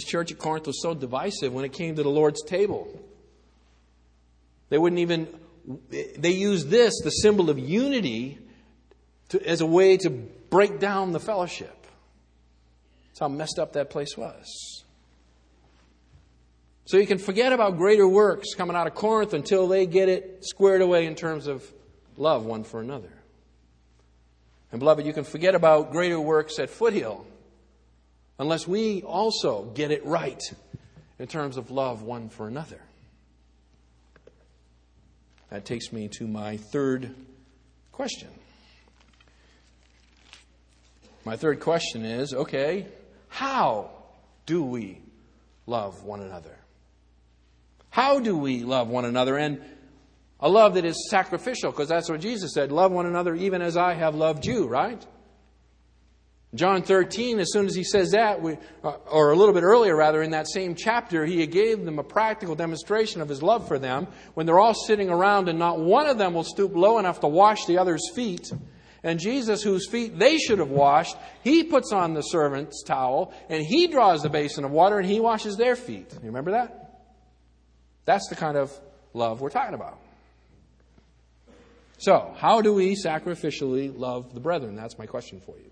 This 0.00 0.08
church 0.08 0.32
at 0.32 0.38
Corinth 0.38 0.66
was 0.66 0.80
so 0.80 0.94
divisive 0.94 1.52
when 1.52 1.66
it 1.66 1.74
came 1.74 1.94
to 1.96 2.02
the 2.02 2.08
Lord's 2.08 2.42
table. 2.42 2.88
They 4.70 4.78
wouldn't 4.78 4.98
even, 4.98 5.28
they 5.90 6.30
used 6.30 6.70
this, 6.70 6.98
the 7.04 7.10
symbol 7.10 7.50
of 7.50 7.58
unity, 7.58 8.38
to, 9.28 9.46
as 9.46 9.60
a 9.60 9.66
way 9.66 9.98
to 9.98 10.08
break 10.08 10.78
down 10.78 11.12
the 11.12 11.20
fellowship. 11.20 11.86
That's 13.08 13.20
how 13.20 13.28
messed 13.28 13.58
up 13.58 13.74
that 13.74 13.90
place 13.90 14.16
was. 14.16 14.86
So 16.86 16.96
you 16.96 17.06
can 17.06 17.18
forget 17.18 17.52
about 17.52 17.76
greater 17.76 18.08
works 18.08 18.54
coming 18.54 18.76
out 18.76 18.86
of 18.86 18.94
Corinth 18.94 19.34
until 19.34 19.68
they 19.68 19.84
get 19.84 20.08
it 20.08 20.46
squared 20.46 20.80
away 20.80 21.04
in 21.04 21.14
terms 21.14 21.46
of 21.46 21.70
love 22.16 22.46
one 22.46 22.64
for 22.64 22.80
another. 22.80 23.12
And 24.72 24.78
beloved, 24.78 25.04
you 25.04 25.12
can 25.12 25.24
forget 25.24 25.54
about 25.54 25.92
greater 25.92 26.18
works 26.18 26.58
at 26.58 26.70
Foothill 26.70 27.26
unless 28.40 28.66
we 28.66 29.02
also 29.02 29.64
get 29.74 29.90
it 29.90 30.04
right 30.06 30.42
in 31.18 31.26
terms 31.26 31.58
of 31.58 31.70
love 31.70 32.02
one 32.02 32.30
for 32.30 32.48
another. 32.48 32.80
That 35.50 35.66
takes 35.66 35.92
me 35.92 36.08
to 36.16 36.26
my 36.26 36.56
third 36.56 37.14
question. 37.92 38.30
My 41.26 41.36
third 41.36 41.60
question 41.60 42.06
is 42.06 42.32
okay, 42.32 42.86
how 43.28 43.90
do 44.46 44.62
we 44.62 45.02
love 45.66 46.02
one 46.02 46.22
another? 46.22 46.56
How 47.90 48.20
do 48.20 48.36
we 48.38 48.62
love 48.62 48.88
one 48.88 49.04
another? 49.04 49.36
And 49.36 49.60
a 50.38 50.48
love 50.48 50.74
that 50.74 50.86
is 50.86 51.10
sacrificial, 51.10 51.72
because 51.72 51.90
that's 51.90 52.08
what 52.08 52.20
Jesus 52.20 52.54
said 52.54 52.72
love 52.72 52.90
one 52.90 53.04
another 53.04 53.34
even 53.34 53.60
as 53.60 53.76
I 53.76 53.92
have 53.92 54.14
loved 54.14 54.46
you, 54.46 54.66
right? 54.66 55.04
John 56.52 56.82
13, 56.82 57.38
as 57.38 57.52
soon 57.52 57.66
as 57.66 57.76
he 57.76 57.84
says 57.84 58.10
that, 58.10 58.42
we, 58.42 58.58
uh, 58.82 58.90
or 59.10 59.30
a 59.30 59.36
little 59.36 59.54
bit 59.54 59.62
earlier 59.62 59.94
rather, 59.94 60.20
in 60.20 60.32
that 60.32 60.48
same 60.48 60.74
chapter, 60.74 61.24
he 61.24 61.46
gave 61.46 61.84
them 61.84 62.00
a 62.00 62.04
practical 62.04 62.56
demonstration 62.56 63.20
of 63.20 63.28
his 63.28 63.40
love 63.40 63.68
for 63.68 63.78
them 63.78 64.08
when 64.34 64.46
they're 64.46 64.58
all 64.58 64.74
sitting 64.74 65.10
around 65.10 65.48
and 65.48 65.60
not 65.60 65.78
one 65.78 66.08
of 66.08 66.18
them 66.18 66.34
will 66.34 66.42
stoop 66.42 66.74
low 66.74 66.98
enough 66.98 67.20
to 67.20 67.28
wash 67.28 67.66
the 67.66 67.78
other's 67.78 68.10
feet. 68.14 68.50
And 69.04 69.20
Jesus, 69.20 69.62
whose 69.62 69.88
feet 69.88 70.18
they 70.18 70.38
should 70.38 70.58
have 70.58 70.70
washed, 70.70 71.16
he 71.42 71.62
puts 71.62 71.92
on 71.92 72.14
the 72.14 72.22
servant's 72.22 72.82
towel 72.82 73.32
and 73.48 73.64
he 73.64 73.86
draws 73.86 74.22
the 74.22 74.28
basin 74.28 74.64
of 74.64 74.72
water 74.72 74.98
and 74.98 75.08
he 75.08 75.20
washes 75.20 75.56
their 75.56 75.76
feet. 75.76 76.12
You 76.14 76.26
remember 76.26 76.50
that? 76.50 77.00
That's 78.06 78.28
the 78.28 78.34
kind 78.34 78.56
of 78.56 78.72
love 79.14 79.40
we're 79.40 79.50
talking 79.50 79.74
about. 79.74 79.98
So, 81.98 82.34
how 82.38 82.60
do 82.60 82.74
we 82.74 82.96
sacrificially 82.96 83.96
love 83.96 84.34
the 84.34 84.40
brethren? 84.40 84.74
That's 84.74 84.98
my 84.98 85.06
question 85.06 85.40
for 85.40 85.56
you. 85.56 85.69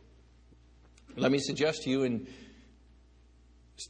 Let 1.18 1.32
me 1.32 1.38
suggest 1.38 1.82
to 1.82 1.90
you 1.90 2.04
in 2.04 2.26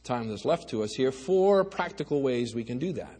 time 0.03 0.29
that's 0.29 0.45
left 0.45 0.69
to 0.69 0.83
us 0.83 0.93
here 0.95 1.11
four 1.11 1.63
practical 1.63 2.21
ways 2.21 2.55
we 2.55 2.63
can 2.63 2.79
do 2.79 2.93
that. 2.93 3.19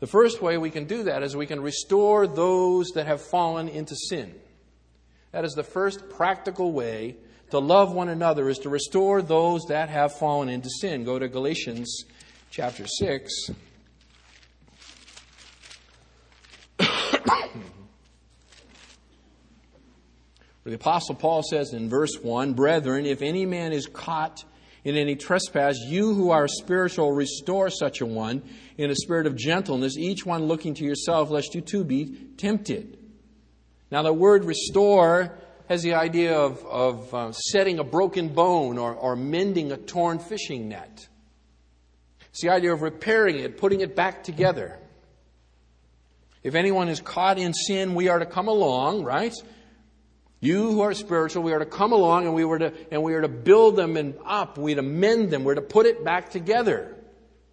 The 0.00 0.06
first 0.06 0.42
way 0.42 0.58
we 0.58 0.70
can 0.70 0.84
do 0.84 1.04
that 1.04 1.22
is 1.22 1.34
we 1.34 1.46
can 1.46 1.60
restore 1.60 2.26
those 2.26 2.88
that 2.94 3.06
have 3.06 3.22
fallen 3.22 3.68
into 3.68 3.96
sin. 3.96 4.34
That 5.32 5.44
is 5.44 5.54
the 5.54 5.62
first 5.62 6.10
practical 6.10 6.72
way 6.72 7.16
to 7.50 7.58
love 7.58 7.92
one 7.92 8.08
another 8.08 8.48
is 8.48 8.58
to 8.58 8.68
restore 8.68 9.22
those 9.22 9.64
that 9.68 9.88
have 9.88 10.18
fallen 10.18 10.48
into 10.48 10.68
sin. 10.68 11.04
Go 11.04 11.18
to 11.18 11.28
Galatians 11.28 12.04
chapter 12.50 12.86
6. 12.86 13.50
the 20.64 20.74
Apostle 20.74 21.14
Paul 21.14 21.42
says 21.42 21.74
in 21.74 21.90
verse 21.90 22.16
1 22.20 22.54
Brethren, 22.54 23.04
if 23.04 23.20
any 23.20 23.44
man 23.44 23.72
is 23.72 23.86
caught 23.86 24.44
in 24.82 24.96
any 24.96 25.14
trespass, 25.14 25.76
you 25.86 26.14
who 26.14 26.30
are 26.30 26.48
spiritual, 26.48 27.12
restore 27.12 27.68
such 27.70 28.00
a 28.00 28.06
one 28.06 28.42
in 28.78 28.90
a 28.90 28.94
spirit 28.94 29.26
of 29.26 29.36
gentleness, 29.36 29.96
each 29.98 30.24
one 30.24 30.44
looking 30.44 30.74
to 30.74 30.84
yourself, 30.84 31.30
lest 31.30 31.54
you 31.54 31.60
too 31.60 31.84
be 31.84 32.06
tempted. 32.36 32.98
Now, 33.90 34.02
the 34.02 34.12
word 34.12 34.44
restore 34.44 35.38
has 35.68 35.82
the 35.82 35.94
idea 35.94 36.36
of, 36.36 36.64
of 36.66 37.14
uh, 37.14 37.32
setting 37.32 37.78
a 37.78 37.84
broken 37.84 38.28
bone 38.28 38.78
or, 38.78 38.94
or 38.94 39.16
mending 39.16 39.72
a 39.72 39.76
torn 39.76 40.18
fishing 40.18 40.68
net. 40.68 41.08
It's 42.30 42.42
the 42.42 42.50
idea 42.50 42.72
of 42.72 42.82
repairing 42.82 43.38
it, 43.38 43.58
putting 43.58 43.80
it 43.80 43.94
back 43.94 44.24
together. 44.24 44.78
If 46.42 46.54
anyone 46.54 46.88
is 46.88 47.00
caught 47.00 47.38
in 47.38 47.54
sin, 47.54 47.94
we 47.94 48.08
are 48.08 48.18
to 48.18 48.26
come 48.26 48.48
along, 48.48 49.04
right? 49.04 49.34
You 50.44 50.72
who 50.72 50.82
are 50.82 50.92
spiritual, 50.92 51.42
we 51.42 51.54
are 51.54 51.58
to 51.58 51.64
come 51.64 51.92
along 51.92 52.26
and 52.26 52.34
we 52.34 52.44
were 52.44 52.58
to, 52.58 52.74
and 52.92 53.02
we 53.02 53.14
are 53.14 53.22
to 53.22 53.28
build 53.28 53.76
them 53.76 53.96
and 53.96 54.14
up. 54.26 54.58
We 54.58 54.74
are 54.74 54.76
to 54.76 54.82
mend 54.82 55.30
them. 55.30 55.42
We're 55.42 55.54
to 55.54 55.62
put 55.62 55.86
it 55.86 56.04
back 56.04 56.28
together. 56.30 56.98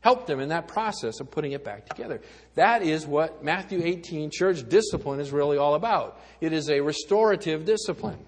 Help 0.01 0.27
them 0.27 0.41
in 0.41 0.49
that 0.49 0.67
process 0.67 1.21
of 1.21 1.31
putting 1.31 1.53
it 1.53 1.63
back 1.63 1.87
together. 1.87 2.19
That 2.55 2.81
is 2.81 3.07
what 3.07 3.45
Matthew 3.45 3.81
18 3.81 4.29
church 4.29 4.67
discipline 4.67 5.21
is 5.21 5.31
really 5.31 5.57
all 5.57 5.75
about. 5.75 6.19
It 6.41 6.51
is 6.51 6.69
a 6.69 6.81
restorative 6.81 7.63
discipline. 7.63 8.19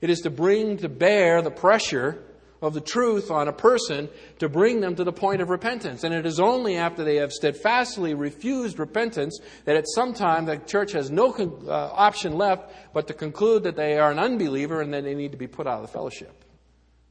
It 0.00 0.08
is 0.08 0.20
to 0.20 0.30
bring 0.30 0.78
to 0.78 0.88
bear 0.88 1.42
the 1.42 1.50
pressure 1.50 2.24
of 2.62 2.74
the 2.74 2.80
truth 2.80 3.30
on 3.30 3.48
a 3.48 3.52
person 3.52 4.08
to 4.38 4.48
bring 4.48 4.80
them 4.80 4.96
to 4.96 5.04
the 5.04 5.12
point 5.12 5.42
of 5.42 5.50
repentance. 5.50 6.04
And 6.04 6.14
it 6.14 6.24
is 6.24 6.40
only 6.40 6.76
after 6.76 7.04
they 7.04 7.16
have 7.16 7.32
steadfastly 7.32 8.14
refused 8.14 8.78
repentance 8.78 9.38
that 9.64 9.76
at 9.76 9.88
some 9.88 10.14
time 10.14 10.46
the 10.46 10.56
church 10.56 10.92
has 10.92 11.10
no 11.10 11.32
uh, 11.34 11.90
option 11.92 12.34
left 12.36 12.72
but 12.94 13.06
to 13.08 13.14
conclude 13.14 13.64
that 13.64 13.76
they 13.76 13.98
are 13.98 14.10
an 14.10 14.18
unbeliever 14.18 14.80
and 14.80 14.92
that 14.94 15.04
they 15.04 15.14
need 15.14 15.32
to 15.32 15.38
be 15.38 15.46
put 15.46 15.66
out 15.66 15.76
of 15.76 15.82
the 15.82 15.92
fellowship 15.92 16.44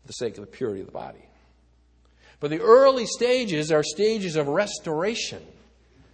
for 0.01 0.07
the 0.07 0.13
sake 0.13 0.37
of 0.37 0.41
the 0.41 0.51
purity 0.51 0.81
of 0.81 0.87
the 0.87 0.91
body. 0.91 1.25
But 2.39 2.49
the 2.49 2.61
early 2.61 3.05
stages 3.05 3.71
are 3.71 3.83
stages 3.83 4.35
of 4.35 4.47
restoration. 4.47 5.41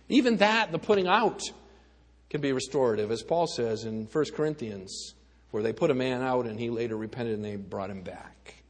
Even 0.09 0.37
that, 0.37 0.71
the 0.71 0.79
putting 0.79 1.07
out, 1.07 1.41
can 2.29 2.41
be 2.41 2.53
restorative, 2.53 3.11
as 3.11 3.23
Paul 3.23 3.47
says 3.47 3.83
in 3.83 4.05
1 4.05 4.25
Corinthians, 4.33 5.15
where 5.51 5.63
they 5.63 5.73
put 5.73 5.91
a 5.91 5.93
man 5.93 6.21
out 6.21 6.45
and 6.45 6.57
he 6.57 6.69
later 6.69 6.95
repented 6.95 7.35
and 7.35 7.43
they 7.43 7.57
brought 7.57 7.89
him 7.89 8.01
back. 8.03 8.60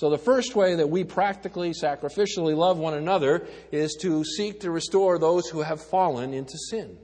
So, 0.00 0.08
the 0.08 0.16
first 0.16 0.56
way 0.56 0.76
that 0.76 0.88
we 0.88 1.04
practically, 1.04 1.72
sacrificially 1.72 2.56
love 2.56 2.78
one 2.78 2.94
another 2.94 3.46
is 3.70 3.98
to 4.00 4.24
seek 4.24 4.60
to 4.60 4.70
restore 4.70 5.18
those 5.18 5.46
who 5.46 5.60
have 5.60 5.82
fallen 5.82 6.32
into 6.32 6.56
sin. 6.56 6.96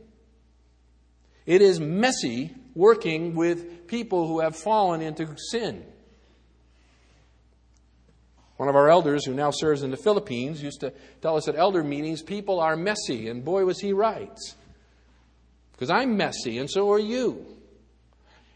It 1.44 1.60
is 1.60 1.78
messy 1.78 2.54
working 2.74 3.34
with 3.34 3.86
people 3.86 4.26
who 4.26 4.40
have 4.40 4.56
fallen 4.56 5.02
into 5.02 5.28
sin. 5.50 5.84
One 8.56 8.70
of 8.70 8.74
our 8.74 8.88
elders, 8.88 9.26
who 9.26 9.34
now 9.34 9.50
serves 9.50 9.82
in 9.82 9.90
the 9.90 9.98
Philippines, 9.98 10.62
used 10.62 10.80
to 10.80 10.94
tell 11.20 11.36
us 11.36 11.48
at 11.48 11.54
elder 11.54 11.84
meetings 11.84 12.22
people 12.22 12.60
are 12.60 12.76
messy, 12.76 13.28
and 13.28 13.44
boy, 13.44 13.66
was 13.66 13.78
he 13.78 13.92
right. 13.92 14.38
Because 15.72 15.90
I'm 15.90 16.16
messy, 16.16 16.56
and 16.56 16.70
so 16.70 16.90
are 16.92 16.98
you. 16.98 17.44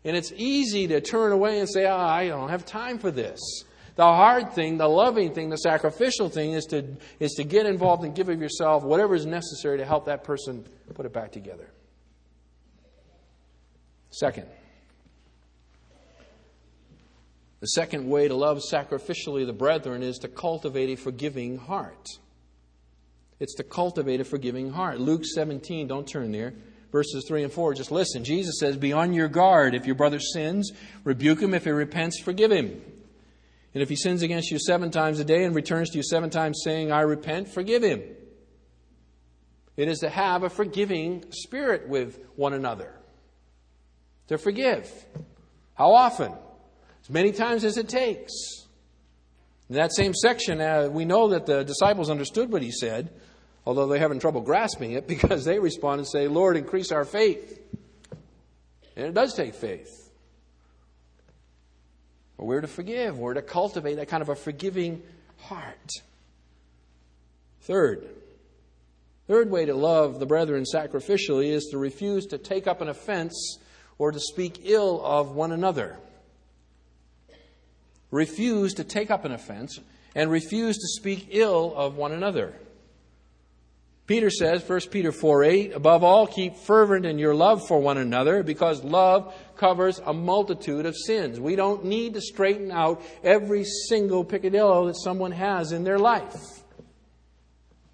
And 0.02 0.16
it's 0.16 0.32
easy 0.34 0.86
to 0.86 1.02
turn 1.02 1.30
away 1.32 1.60
and 1.60 1.68
say, 1.68 1.84
oh, 1.84 1.94
I 1.94 2.28
don't 2.28 2.48
have 2.48 2.64
time 2.64 2.98
for 2.98 3.10
this. 3.10 3.38
The 4.00 4.06
hard 4.06 4.54
thing, 4.54 4.78
the 4.78 4.88
loving 4.88 5.34
thing, 5.34 5.50
the 5.50 5.58
sacrificial 5.58 6.30
thing 6.30 6.52
is 6.52 6.64
to, 6.70 6.86
is 7.18 7.32
to 7.32 7.44
get 7.44 7.66
involved 7.66 8.02
and 8.02 8.14
give 8.14 8.30
of 8.30 8.40
yourself 8.40 8.82
whatever 8.82 9.14
is 9.14 9.26
necessary 9.26 9.76
to 9.76 9.84
help 9.84 10.06
that 10.06 10.24
person 10.24 10.64
put 10.94 11.04
it 11.04 11.12
back 11.12 11.32
together. 11.32 11.68
Second, 14.08 14.46
the 17.60 17.66
second 17.66 18.08
way 18.08 18.26
to 18.26 18.34
love 18.34 18.62
sacrificially 18.72 19.44
the 19.44 19.52
brethren 19.52 20.02
is 20.02 20.16
to 20.20 20.28
cultivate 20.28 20.88
a 20.88 20.96
forgiving 20.96 21.58
heart. 21.58 22.08
It's 23.38 23.54
to 23.56 23.64
cultivate 23.64 24.22
a 24.22 24.24
forgiving 24.24 24.70
heart. 24.70 24.98
Luke 24.98 25.26
17, 25.26 25.88
don't 25.88 26.08
turn 26.08 26.32
there. 26.32 26.54
Verses 26.90 27.26
3 27.28 27.42
and 27.42 27.52
4, 27.52 27.74
just 27.74 27.92
listen. 27.92 28.24
Jesus 28.24 28.60
says, 28.60 28.78
Be 28.78 28.94
on 28.94 29.12
your 29.12 29.28
guard. 29.28 29.74
If 29.74 29.84
your 29.84 29.94
brother 29.94 30.20
sins, 30.20 30.72
rebuke 31.04 31.42
him. 31.42 31.52
If 31.52 31.64
he 31.64 31.70
repents, 31.70 32.18
forgive 32.22 32.50
him. 32.50 32.80
And 33.72 33.82
if 33.82 33.88
he 33.88 33.96
sins 33.96 34.22
against 34.22 34.50
you 34.50 34.58
seven 34.58 34.90
times 34.90 35.20
a 35.20 35.24
day 35.24 35.44
and 35.44 35.54
returns 35.54 35.90
to 35.90 35.96
you 35.96 36.02
seven 36.02 36.30
times 36.30 36.60
saying, 36.64 36.90
I 36.90 37.02
repent, 37.02 37.48
forgive 37.48 37.82
him. 37.82 38.02
It 39.76 39.88
is 39.88 40.00
to 40.00 40.10
have 40.10 40.42
a 40.42 40.50
forgiving 40.50 41.24
spirit 41.30 41.88
with 41.88 42.18
one 42.36 42.52
another. 42.52 42.92
To 44.28 44.38
forgive. 44.38 44.92
How 45.74 45.92
often? 45.92 46.32
As 47.02 47.10
many 47.10 47.32
times 47.32 47.64
as 47.64 47.78
it 47.78 47.88
takes. 47.88 48.32
In 49.68 49.76
that 49.76 49.94
same 49.94 50.14
section, 50.14 50.60
uh, 50.60 50.88
we 50.90 51.04
know 51.04 51.28
that 51.28 51.46
the 51.46 51.64
disciples 51.64 52.10
understood 52.10 52.52
what 52.52 52.60
he 52.60 52.72
said, 52.72 53.08
although 53.64 53.86
they're 53.86 54.00
having 54.00 54.18
trouble 54.18 54.40
grasping 54.40 54.92
it 54.92 55.06
because 55.08 55.44
they 55.44 55.60
respond 55.60 56.00
and 56.00 56.08
say, 56.08 56.26
Lord, 56.26 56.56
increase 56.56 56.90
our 56.90 57.04
faith. 57.04 57.60
And 58.96 59.06
it 59.06 59.14
does 59.14 59.32
take 59.34 59.54
faith. 59.54 60.09
We're 62.40 62.62
to 62.62 62.68
forgive. 62.68 63.18
We're 63.18 63.34
to 63.34 63.42
cultivate 63.42 63.96
that 63.96 64.08
kind 64.08 64.22
of 64.22 64.30
a 64.30 64.34
forgiving 64.34 65.02
heart. 65.38 65.90
Third, 67.62 68.08
third 69.28 69.50
way 69.50 69.66
to 69.66 69.74
love 69.74 70.18
the 70.18 70.26
brethren 70.26 70.64
sacrificially 70.64 71.50
is 71.50 71.68
to 71.70 71.78
refuse 71.78 72.26
to 72.26 72.38
take 72.38 72.66
up 72.66 72.80
an 72.80 72.88
offense 72.88 73.58
or 73.98 74.10
to 74.10 74.18
speak 74.18 74.62
ill 74.64 75.04
of 75.04 75.32
one 75.32 75.52
another. 75.52 75.98
Refuse 78.10 78.74
to 78.74 78.84
take 78.84 79.10
up 79.10 79.24
an 79.26 79.32
offense 79.32 79.78
and 80.14 80.30
refuse 80.30 80.76
to 80.78 80.88
speak 80.88 81.28
ill 81.30 81.74
of 81.76 81.96
one 81.96 82.12
another. 82.12 82.54
Peter 84.10 84.28
says, 84.28 84.68
1 84.68 84.80
Peter 84.90 85.12
4 85.12 85.44
8, 85.44 85.72
above 85.72 86.02
all, 86.02 86.26
keep 86.26 86.56
fervent 86.56 87.06
in 87.06 87.16
your 87.16 87.32
love 87.32 87.64
for 87.68 87.78
one 87.78 87.96
another 87.96 88.42
because 88.42 88.82
love 88.82 89.32
covers 89.56 90.00
a 90.04 90.12
multitude 90.12 90.84
of 90.84 90.96
sins. 90.96 91.38
We 91.38 91.54
don't 91.54 91.84
need 91.84 92.14
to 92.14 92.20
straighten 92.20 92.72
out 92.72 93.04
every 93.22 93.62
single 93.62 94.24
picadillo 94.24 94.88
that 94.88 94.96
someone 94.96 95.30
has 95.30 95.70
in 95.70 95.84
their 95.84 96.00
life. 96.00 96.34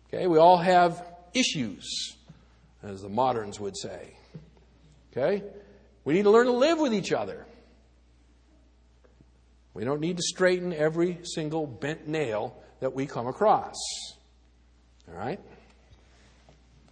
Okay, 0.08 0.26
we 0.26 0.38
all 0.38 0.56
have 0.56 1.06
issues, 1.34 2.16
as 2.82 3.02
the 3.02 3.10
moderns 3.10 3.60
would 3.60 3.76
say. 3.76 4.16
Okay? 5.12 5.44
We 6.06 6.14
need 6.14 6.22
to 6.22 6.30
learn 6.30 6.46
to 6.46 6.52
live 6.52 6.78
with 6.78 6.94
each 6.94 7.12
other. 7.12 7.44
We 9.74 9.84
don't 9.84 10.00
need 10.00 10.16
to 10.16 10.22
straighten 10.22 10.72
every 10.72 11.18
single 11.24 11.66
bent 11.66 12.08
nail 12.08 12.56
that 12.80 12.94
we 12.94 13.04
come 13.04 13.26
across. 13.26 13.76
All 15.10 15.14
right? 15.14 15.40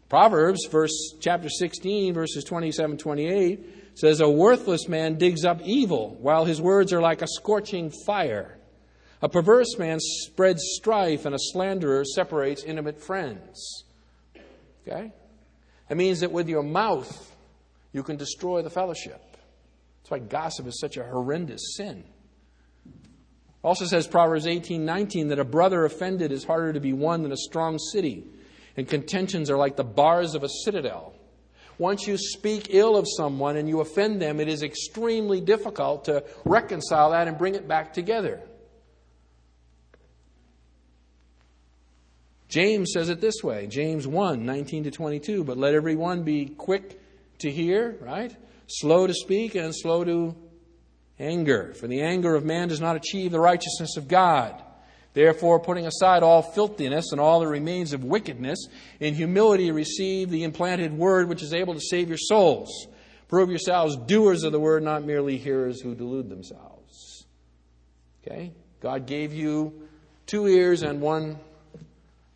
Proverbs, 0.08 0.66
verse 0.70 1.14
chapter 1.20 1.48
16, 1.48 2.14
verses 2.14 2.44
27 2.44 2.98
28, 2.98 3.98
says, 3.98 4.20
A 4.20 4.28
worthless 4.28 4.88
man 4.88 5.16
digs 5.16 5.44
up 5.44 5.60
evil, 5.62 6.16
while 6.20 6.44
his 6.44 6.60
words 6.60 6.92
are 6.92 7.00
like 7.00 7.22
a 7.22 7.26
scorching 7.26 7.90
fire. 8.04 8.58
A 9.22 9.28
perverse 9.28 9.78
man 9.78 9.98
spreads 10.00 10.62
strife, 10.76 11.24
and 11.24 11.34
a 11.34 11.38
slanderer 11.38 12.04
separates 12.04 12.62
intimate 12.64 13.00
friends. 13.00 13.84
Okay? 14.86 15.12
That 15.88 15.96
means 15.96 16.20
that 16.20 16.32
with 16.32 16.48
your 16.48 16.62
mouth, 16.62 17.34
you 17.92 18.02
can 18.02 18.16
destroy 18.16 18.60
the 18.60 18.70
fellowship. 18.70 19.22
That's 20.02 20.10
why 20.10 20.18
gossip 20.18 20.66
is 20.66 20.78
such 20.78 20.98
a 20.98 21.04
horrendous 21.04 21.76
sin. 21.76 22.04
Also 23.62 23.86
says 23.86 24.06
Proverbs 24.06 24.46
18 24.46 24.84
19 24.84 25.28
that 25.28 25.38
a 25.38 25.44
brother 25.44 25.86
offended 25.86 26.30
is 26.30 26.44
harder 26.44 26.74
to 26.74 26.80
be 26.80 26.92
won 26.92 27.22
than 27.22 27.32
a 27.32 27.36
strong 27.36 27.78
city 27.78 28.26
and 28.76 28.88
contentions 28.88 29.50
are 29.50 29.56
like 29.56 29.76
the 29.76 29.84
bars 29.84 30.34
of 30.34 30.42
a 30.42 30.48
citadel. 30.64 31.14
Once 31.78 32.06
you 32.06 32.16
speak 32.16 32.68
ill 32.70 32.96
of 32.96 33.06
someone 33.16 33.56
and 33.56 33.68
you 33.68 33.80
offend 33.80 34.22
them, 34.22 34.38
it 34.38 34.48
is 34.48 34.62
extremely 34.62 35.40
difficult 35.40 36.04
to 36.04 36.24
reconcile 36.44 37.10
that 37.10 37.26
and 37.26 37.36
bring 37.36 37.54
it 37.54 37.66
back 37.66 37.92
together. 37.92 38.40
James 42.48 42.92
says 42.92 43.08
it 43.08 43.20
this 43.20 43.42
way 43.42 43.66
James 43.66 44.06
1 44.06 44.46
19 44.46 44.84
to 44.84 44.90
22. 44.92 45.42
But 45.42 45.58
let 45.58 45.74
everyone 45.74 46.22
be 46.22 46.46
quick 46.46 47.00
to 47.40 47.50
hear, 47.50 47.96
right? 48.00 48.34
Slow 48.68 49.08
to 49.08 49.14
speak 49.14 49.56
and 49.56 49.74
slow 49.74 50.04
to 50.04 50.36
anger. 51.18 51.74
For 51.74 51.88
the 51.88 52.02
anger 52.02 52.36
of 52.36 52.44
man 52.44 52.68
does 52.68 52.80
not 52.80 52.94
achieve 52.94 53.32
the 53.32 53.40
righteousness 53.40 53.96
of 53.96 54.06
God. 54.06 54.62
Therefore, 55.14 55.60
putting 55.60 55.86
aside 55.86 56.24
all 56.24 56.42
filthiness 56.42 57.12
and 57.12 57.20
all 57.20 57.38
the 57.38 57.46
remains 57.46 57.92
of 57.92 58.04
wickedness, 58.04 58.66
in 58.98 59.14
humility 59.14 59.70
receive 59.70 60.28
the 60.28 60.42
implanted 60.42 60.92
word 60.92 61.28
which 61.28 61.42
is 61.42 61.54
able 61.54 61.72
to 61.74 61.80
save 61.80 62.08
your 62.08 62.18
souls. 62.18 62.88
Prove 63.28 63.48
yourselves 63.48 63.96
doers 63.96 64.42
of 64.42 64.50
the 64.50 64.58
word, 64.60 64.82
not 64.82 65.04
merely 65.04 65.38
hearers 65.38 65.80
who 65.80 65.94
delude 65.94 66.28
themselves. 66.28 67.26
Okay? 68.26 68.52
God 68.80 69.06
gave 69.06 69.32
you 69.32 69.88
two 70.26 70.48
ears 70.48 70.82
and 70.82 71.00
one 71.00 71.38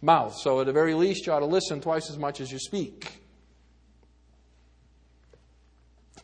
mouth, 0.00 0.36
so 0.36 0.60
at 0.60 0.66
the 0.66 0.72
very 0.72 0.94
least, 0.94 1.26
you 1.26 1.32
ought 1.32 1.40
to 1.40 1.46
listen 1.46 1.80
twice 1.80 2.08
as 2.08 2.16
much 2.16 2.40
as 2.40 2.52
you 2.52 2.60
speak. 2.60 3.10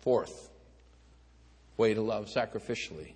Fourth 0.00 0.50
way 1.76 1.94
to 1.94 2.00
love 2.00 2.28
sacrificially 2.28 3.14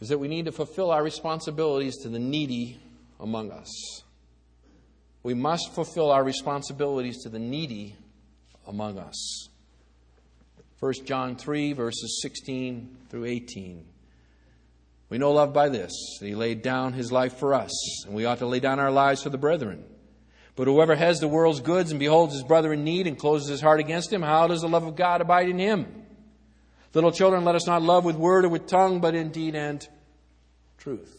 is 0.00 0.08
that 0.08 0.18
we 0.18 0.28
need 0.28 0.44
to 0.44 0.52
fulfill 0.52 0.90
our 0.90 1.02
responsibilities 1.02 1.96
to 1.98 2.08
the 2.08 2.18
needy 2.18 2.80
among 3.18 3.50
us. 3.50 4.02
We 5.22 5.34
must 5.34 5.74
fulfill 5.74 6.10
our 6.10 6.22
responsibilities 6.22 7.22
to 7.22 7.28
the 7.28 7.38
needy 7.38 7.96
among 8.66 8.98
us. 8.98 9.48
1 10.78 10.92
John 11.04 11.36
3, 11.36 11.72
verses 11.72 12.20
16 12.22 12.96
through 13.08 13.24
18. 13.24 13.84
We 15.08 15.18
know 15.18 15.32
love 15.32 15.52
by 15.52 15.68
this, 15.68 15.92
that 16.20 16.26
he 16.26 16.34
laid 16.34 16.62
down 16.62 16.92
his 16.92 17.10
life 17.10 17.38
for 17.38 17.54
us, 17.54 18.04
and 18.04 18.14
we 18.14 18.24
ought 18.24 18.38
to 18.38 18.46
lay 18.46 18.60
down 18.60 18.78
our 18.78 18.90
lives 18.90 19.22
for 19.22 19.30
the 19.30 19.38
brethren. 19.38 19.84
But 20.56 20.66
whoever 20.68 20.94
has 20.94 21.20
the 21.20 21.28
world's 21.28 21.60
goods 21.60 21.90
and 21.90 22.00
beholds 22.00 22.34
his 22.34 22.42
brother 22.42 22.72
in 22.72 22.84
need 22.84 23.06
and 23.06 23.18
closes 23.18 23.48
his 23.48 23.60
heart 23.60 23.80
against 23.80 24.12
him, 24.12 24.22
how 24.22 24.46
does 24.46 24.62
the 24.62 24.68
love 24.68 24.84
of 24.84 24.96
God 24.96 25.20
abide 25.20 25.48
in 25.48 25.58
him? 25.58 26.05
Little 26.96 27.12
children, 27.12 27.44
let 27.44 27.54
us 27.54 27.66
not 27.66 27.82
love 27.82 28.06
with 28.06 28.16
word 28.16 28.46
or 28.46 28.48
with 28.48 28.66
tongue, 28.66 29.02
but 29.02 29.14
in 29.14 29.28
deed 29.28 29.54
and 29.54 29.86
truth. 30.78 31.14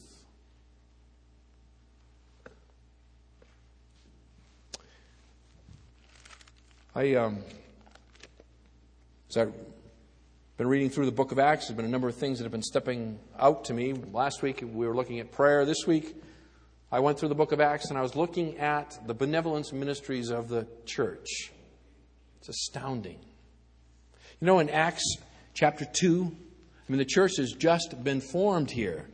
I, 6.96 7.14
um, 7.14 7.44
as 9.30 9.38
I've 9.38 9.54
been 10.58 10.66
reading 10.66 10.90
through 10.90 11.06
the 11.06 11.12
book 11.12 11.32
of 11.32 11.38
Acts, 11.38 11.68
there's 11.68 11.78
been 11.78 11.86
a 11.86 11.90
number 11.90 12.08
of 12.08 12.16
things 12.16 12.40
that 12.40 12.46
have 12.46 12.52
been 12.52 12.64
stepping 12.64 13.20
out 13.38 13.66
to 13.66 13.76
me. 13.76 13.94
Last 13.94 14.42
week 14.42 14.62
we 14.62 14.88
were 14.88 14.96
looking 14.96 15.20
at 15.20 15.32
prayer. 15.32 15.64
This 15.64 15.86
week 15.86 16.16
I 16.92 17.02
went 17.02 17.20
through 17.20 17.30
the 17.30 17.36
book 17.36 17.52
of 17.52 17.62
Acts 17.62 17.92
and 17.92 18.00
I 18.00 18.02
was 18.02 18.16
looking 18.16 18.58
at 18.58 18.98
the 19.06 19.14
benevolence 19.14 19.72
ministries 19.72 20.32
of 20.32 20.50
the 20.50 20.66
church. 20.88 21.52
It's 22.40 22.50
astounding. 22.50 23.20
You 24.42 24.48
know, 24.48 24.58
in 24.58 24.72
Acts 24.72 25.18
chapter 25.58 25.86
2. 25.86 26.24
I 26.24 26.92
mean, 26.92 27.00
the 27.00 27.06
church 27.06 27.38
has 27.38 27.52
just 27.52 28.04
been 28.04 28.22
formed 28.22 28.70
here. 28.70 29.10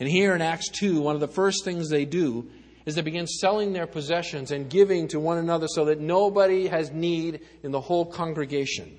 And 0.00 0.08
here 0.08 0.34
in 0.34 0.42
Acts 0.42 0.68
2, 0.70 1.00
one 1.00 1.14
of 1.14 1.20
the 1.20 1.28
first 1.28 1.64
things 1.64 1.88
they 1.88 2.04
do 2.04 2.50
is 2.84 2.96
they 2.96 3.02
begin 3.02 3.26
selling 3.26 3.72
their 3.72 3.86
possessions 3.86 4.50
and 4.50 4.68
giving 4.68 5.06
to 5.08 5.20
one 5.20 5.38
another 5.38 5.68
so 5.68 5.84
that 5.86 6.00
nobody 6.00 6.66
has 6.66 6.90
need 6.90 7.40
in 7.62 7.70
the 7.70 7.80
whole 7.80 8.04
congregation. 8.04 8.98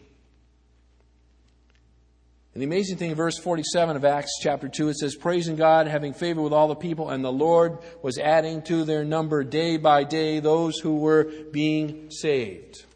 And 2.53 2.61
the 2.61 2.65
amazing 2.65 2.97
thing 2.97 3.11
in 3.11 3.17
verse 3.17 3.37
47 3.37 3.97
of 3.97 4.05
Acts 4.05 4.39
chapter 4.41 4.69
2, 4.69 4.89
it 4.89 4.97
says, 4.97 5.15
Praising 5.15 5.57
God, 5.57 5.87
having 5.87 6.13
favor 6.13 6.41
with 6.41 6.53
all 6.53 6.69
the 6.69 6.75
people, 6.75 7.09
and 7.09 7.23
the 7.23 7.31
Lord 7.31 7.79
was 8.01 8.17
adding 8.17 8.61
to 8.63 8.85
their 8.85 9.03
number 9.03 9.43
day 9.43 9.77
by 9.77 10.05
day 10.05 10.39
those 10.39 10.79
who 10.79 10.95
were 10.95 11.31
being 11.51 12.09
saved. 12.11 12.86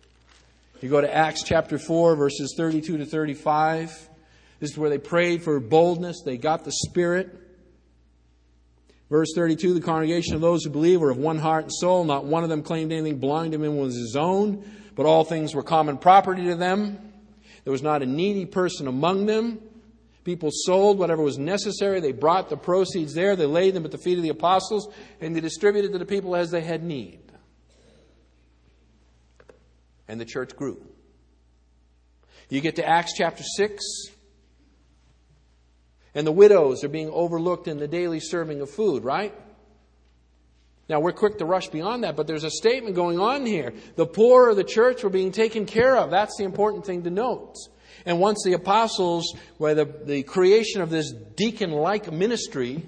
You 0.82 0.90
go 0.90 1.00
to 1.00 1.16
Acts 1.16 1.44
chapter 1.44 1.78
4, 1.78 2.16
verses 2.16 2.56
32 2.58 2.98
to 2.98 3.06
35. 3.06 4.10
This 4.60 4.72
is 4.72 4.78
where 4.80 4.90
they 4.90 4.98
prayed 4.98 5.44
for 5.44 5.60
boldness. 5.60 6.24
They 6.26 6.38
got 6.38 6.66
the 6.66 6.72
Spirit. 6.72 7.30
Verse 9.08 9.28
32 9.36 9.76
The 9.76 9.82
congregation 9.82 10.34
of 10.34 10.42
those 10.42 10.64
who 10.64 10.72
believe 10.72 11.00
were 11.00 11.12
of 11.12 11.20
one 11.20 11.38
heart 11.38 11.66
and 11.66 11.72
soul. 11.72 12.04
Not 12.04 12.26
one 12.26 12.42
of 12.42 12.50
them 12.50 12.64
claimed 12.64 12.92
anything 12.92 13.20
belonging 13.20 13.52
to 13.52 13.64
him 13.64 13.78
was 13.78 13.96
his 13.96 14.16
own, 14.16 14.68
but 14.96 15.06
all 15.06 15.24
things 15.24 15.54
were 15.54 15.62
common 15.62 16.00
property 16.00 16.46
to 16.46 16.56
them. 16.56 16.98
There 17.64 17.72
was 17.72 17.84
not 17.84 18.02
a 18.02 18.08
needy 18.08 18.48
person 18.48 18.88
among 18.88 19.28
them. 19.28 19.60
People 20.24 20.50
sold 20.52 20.98
whatever 20.98 21.22
was 21.22 21.38
necessary. 21.38 22.00
They 22.00 22.12
brought 22.12 22.50
the 22.50 22.58
proceeds 22.58 23.14
there. 23.14 23.36
They 23.36 23.46
laid 23.46 23.76
them 23.76 23.86
at 23.86 23.92
the 23.92 24.00
feet 24.00 24.18
of 24.18 24.24
the 24.24 24.30
apostles, 24.30 24.92
and 25.20 25.36
they 25.36 25.42
distributed 25.42 25.92
to 25.92 26.00
the 26.00 26.06
people 26.06 26.36
as 26.36 26.50
they 26.50 26.62
had 26.62 26.84
need 26.84 27.31
and 30.12 30.20
the 30.20 30.26
church 30.26 30.58
grew. 30.58 30.78
You 32.50 32.60
get 32.60 32.76
to 32.76 32.86
Acts 32.86 33.14
chapter 33.16 33.44
6, 33.44 33.82
and 36.14 36.28
the 36.28 36.34
widows 36.34 36.84
are 36.84 36.90
being 36.90 37.10
overlooked 37.10 37.70
in 37.70 37.78
the 37.78 37.88
daily 37.88 38.20
serving 38.20 38.60
of 38.60 38.70
food, 38.70 39.06
right? 39.06 39.34
Now, 40.90 41.00
we're 41.00 41.14
quick 41.14 41.38
to 41.38 41.46
rush 41.46 41.70
beyond 41.70 42.04
that, 42.04 42.18
but 42.18 42.28
there's 42.28 42.44
a 42.44 42.52
statement 42.52 42.94
going 42.94 43.20
on 43.20 43.46
here. 43.46 43.74
The 43.96 44.06
poor 44.06 44.50
of 44.50 44.58
the 44.58 44.66
church 44.66 45.02
were 45.02 45.10
being 45.10 45.32
taken 45.32 45.66
care 45.66 45.96
of. 45.96 46.12
That's 46.12 46.36
the 46.38 46.44
important 46.44 46.86
thing 46.86 47.04
to 47.04 47.10
note. 47.10 47.56
And 48.06 48.20
once 48.20 48.42
the 48.44 48.52
apostles, 48.52 49.34
where 49.60 49.76
the, 49.76 49.86
the 49.86 50.24
creation 50.24 50.82
of 50.82 50.90
this 50.90 51.14
deacon 51.14 51.72
like 51.72 52.12
ministry, 52.12 52.84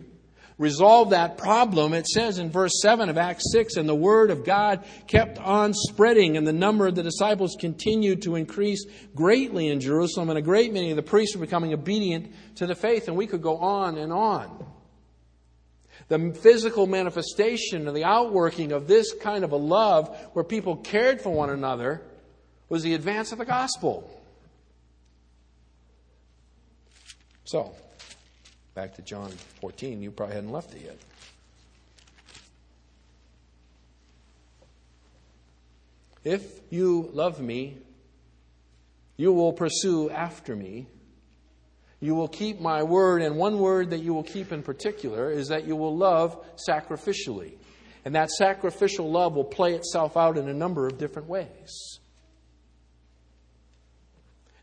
resolve 0.63 1.11
that 1.11 1.37
problem, 1.37 1.93
it 1.93 2.07
says 2.07 2.39
in 2.39 2.49
verse 2.49 2.71
7 2.81 3.09
of 3.09 3.17
Acts 3.17 3.51
6, 3.51 3.75
and 3.75 3.87
the 3.87 3.93
word 3.93 4.31
of 4.31 4.43
God 4.43 4.83
kept 5.05 5.37
on 5.37 5.73
spreading, 5.73 6.37
and 6.37 6.47
the 6.47 6.53
number 6.53 6.87
of 6.87 6.95
the 6.95 7.03
disciples 7.03 7.55
continued 7.59 8.23
to 8.23 8.35
increase 8.35 8.85
greatly 9.13 9.67
in 9.67 9.79
Jerusalem, 9.79 10.29
and 10.29 10.39
a 10.39 10.41
great 10.41 10.73
many 10.73 10.89
of 10.89 10.95
the 10.95 11.03
priests 11.03 11.35
were 11.35 11.45
becoming 11.45 11.73
obedient 11.73 12.33
to 12.55 12.65
the 12.65 12.73
faith. 12.73 13.07
And 13.07 13.17
we 13.17 13.27
could 13.27 13.41
go 13.41 13.57
on 13.57 13.97
and 13.97 14.11
on. 14.11 14.65
The 16.07 16.33
physical 16.41 16.87
manifestation 16.87 17.87
and 17.87 17.95
the 17.95 18.05
outworking 18.05 18.71
of 18.71 18.87
this 18.87 19.13
kind 19.13 19.43
of 19.43 19.51
a 19.51 19.57
love 19.57 20.15
where 20.33 20.43
people 20.43 20.77
cared 20.77 21.21
for 21.21 21.29
one 21.29 21.49
another 21.49 22.01
was 22.69 22.83
the 22.83 22.93
advance 22.93 23.31
of 23.31 23.37
the 23.37 23.45
gospel. 23.45 24.09
So, 27.43 27.75
Back 28.75 28.95
to 28.95 29.01
John 29.01 29.29
14. 29.61 30.01
You 30.01 30.11
probably 30.11 30.35
hadn't 30.35 30.51
left 30.51 30.73
it 30.73 30.81
yet. 30.83 30.97
If 36.23 36.59
you 36.71 37.09
love 37.13 37.39
me, 37.39 37.77
you 39.17 39.31
will 39.33 39.53
pursue 39.53 40.09
after 40.09 40.55
me. 40.55 40.87
You 41.99 42.15
will 42.15 42.27
keep 42.27 42.59
my 42.59 42.83
word, 42.83 43.21
and 43.21 43.37
one 43.37 43.59
word 43.59 43.91
that 43.91 43.99
you 43.99 44.13
will 44.13 44.23
keep 44.23 44.51
in 44.51 44.63
particular 44.63 45.31
is 45.31 45.49
that 45.49 45.65
you 45.67 45.75
will 45.75 45.95
love 45.95 46.43
sacrificially. 46.67 47.53
And 48.05 48.15
that 48.15 48.29
sacrificial 48.31 49.09
love 49.09 49.35
will 49.35 49.45
play 49.45 49.73
itself 49.75 50.17
out 50.17 50.37
in 50.37 50.49
a 50.49 50.53
number 50.53 50.87
of 50.87 50.97
different 50.97 51.29
ways. 51.29 51.99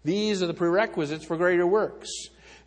These 0.04 0.42
are 0.42 0.46
the 0.46 0.54
prerequisites 0.54 1.24
for 1.24 1.36
greater 1.36 1.66
works. 1.66 2.10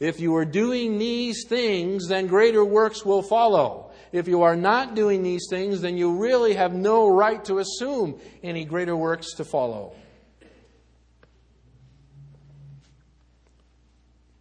If 0.03 0.19
you 0.19 0.35
are 0.35 0.43
doing 0.43 0.97
these 0.97 1.45
things, 1.47 2.09
then 2.09 2.27
greater 2.27 2.65
works 2.65 3.05
will 3.05 3.21
follow. 3.21 3.91
If 4.11 4.27
you 4.27 4.41
are 4.41 4.57
not 4.57 4.95
doing 4.95 5.23
these 5.23 5.47
things, 5.49 5.79
then 5.79 5.95
you 5.95 6.17
really 6.17 6.55
have 6.55 6.73
no 6.73 7.07
right 7.07 7.41
to 7.45 7.59
assume 7.59 8.19
any 8.43 8.65
greater 8.65 8.97
works 8.97 9.35
to 9.35 9.45
follow. 9.45 9.95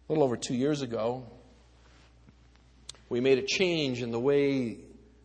A 0.09 0.11
little 0.11 0.25
over 0.25 0.35
two 0.35 0.53
years 0.53 0.81
ago, 0.81 1.25
we 3.07 3.21
made 3.21 3.37
a 3.37 3.43
change 3.43 4.01
in 4.01 4.11
the 4.11 4.19
way 4.19 4.79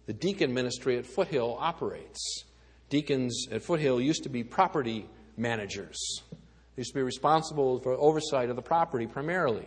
the 0.07 0.12
deacon 0.12 0.55
ministry 0.55 0.99
at 0.99 1.05
Foothill 1.05 1.57
operates. 1.59 2.45
Deacons 2.91 3.49
at 3.51 3.62
Foothill 3.62 4.01
used 4.01 4.22
to 4.22 4.28
be 4.28 4.45
property 4.45 5.11
managers. 5.36 5.99
They 6.30 6.82
used 6.82 6.93
to 6.93 6.99
be 7.01 7.03
responsible 7.03 7.80
for 7.80 7.95
oversight 7.95 8.51
of 8.51 8.55
the 8.55 8.62
property 8.62 9.09
primarily. 9.09 9.66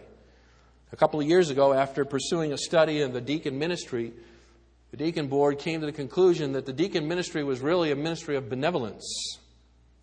A 0.91 0.97
couple 0.97 1.21
of 1.21 1.27
years 1.27 1.49
ago, 1.49 1.73
after 1.73 2.03
pursuing 2.03 2.51
a 2.51 2.57
study 2.57 3.01
of 3.01 3.13
the 3.13 3.21
deacon 3.21 3.57
ministry, 3.57 4.11
the 4.91 4.97
deacon 4.97 5.27
board 5.27 5.57
came 5.57 5.79
to 5.79 5.85
the 5.85 5.93
conclusion 5.93 6.51
that 6.51 6.65
the 6.65 6.73
deacon 6.73 7.07
ministry 7.07 7.43
was 7.43 7.61
really 7.61 7.91
a 7.91 7.95
ministry 7.95 8.35
of 8.35 8.49
benevolence, 8.49 9.39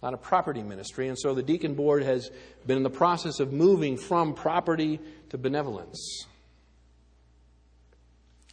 not 0.02 0.14
a 0.14 0.16
property 0.16 0.62
ministry. 0.62 1.08
And 1.08 1.18
so 1.18 1.34
the 1.34 1.42
deacon 1.42 1.74
board 1.74 2.04
has 2.04 2.30
been 2.66 2.78
in 2.78 2.82
the 2.82 2.90
process 2.90 3.38
of 3.38 3.52
moving 3.52 3.98
from 3.98 4.32
property 4.32 4.98
to 5.28 5.36
benevolence. 5.36 6.24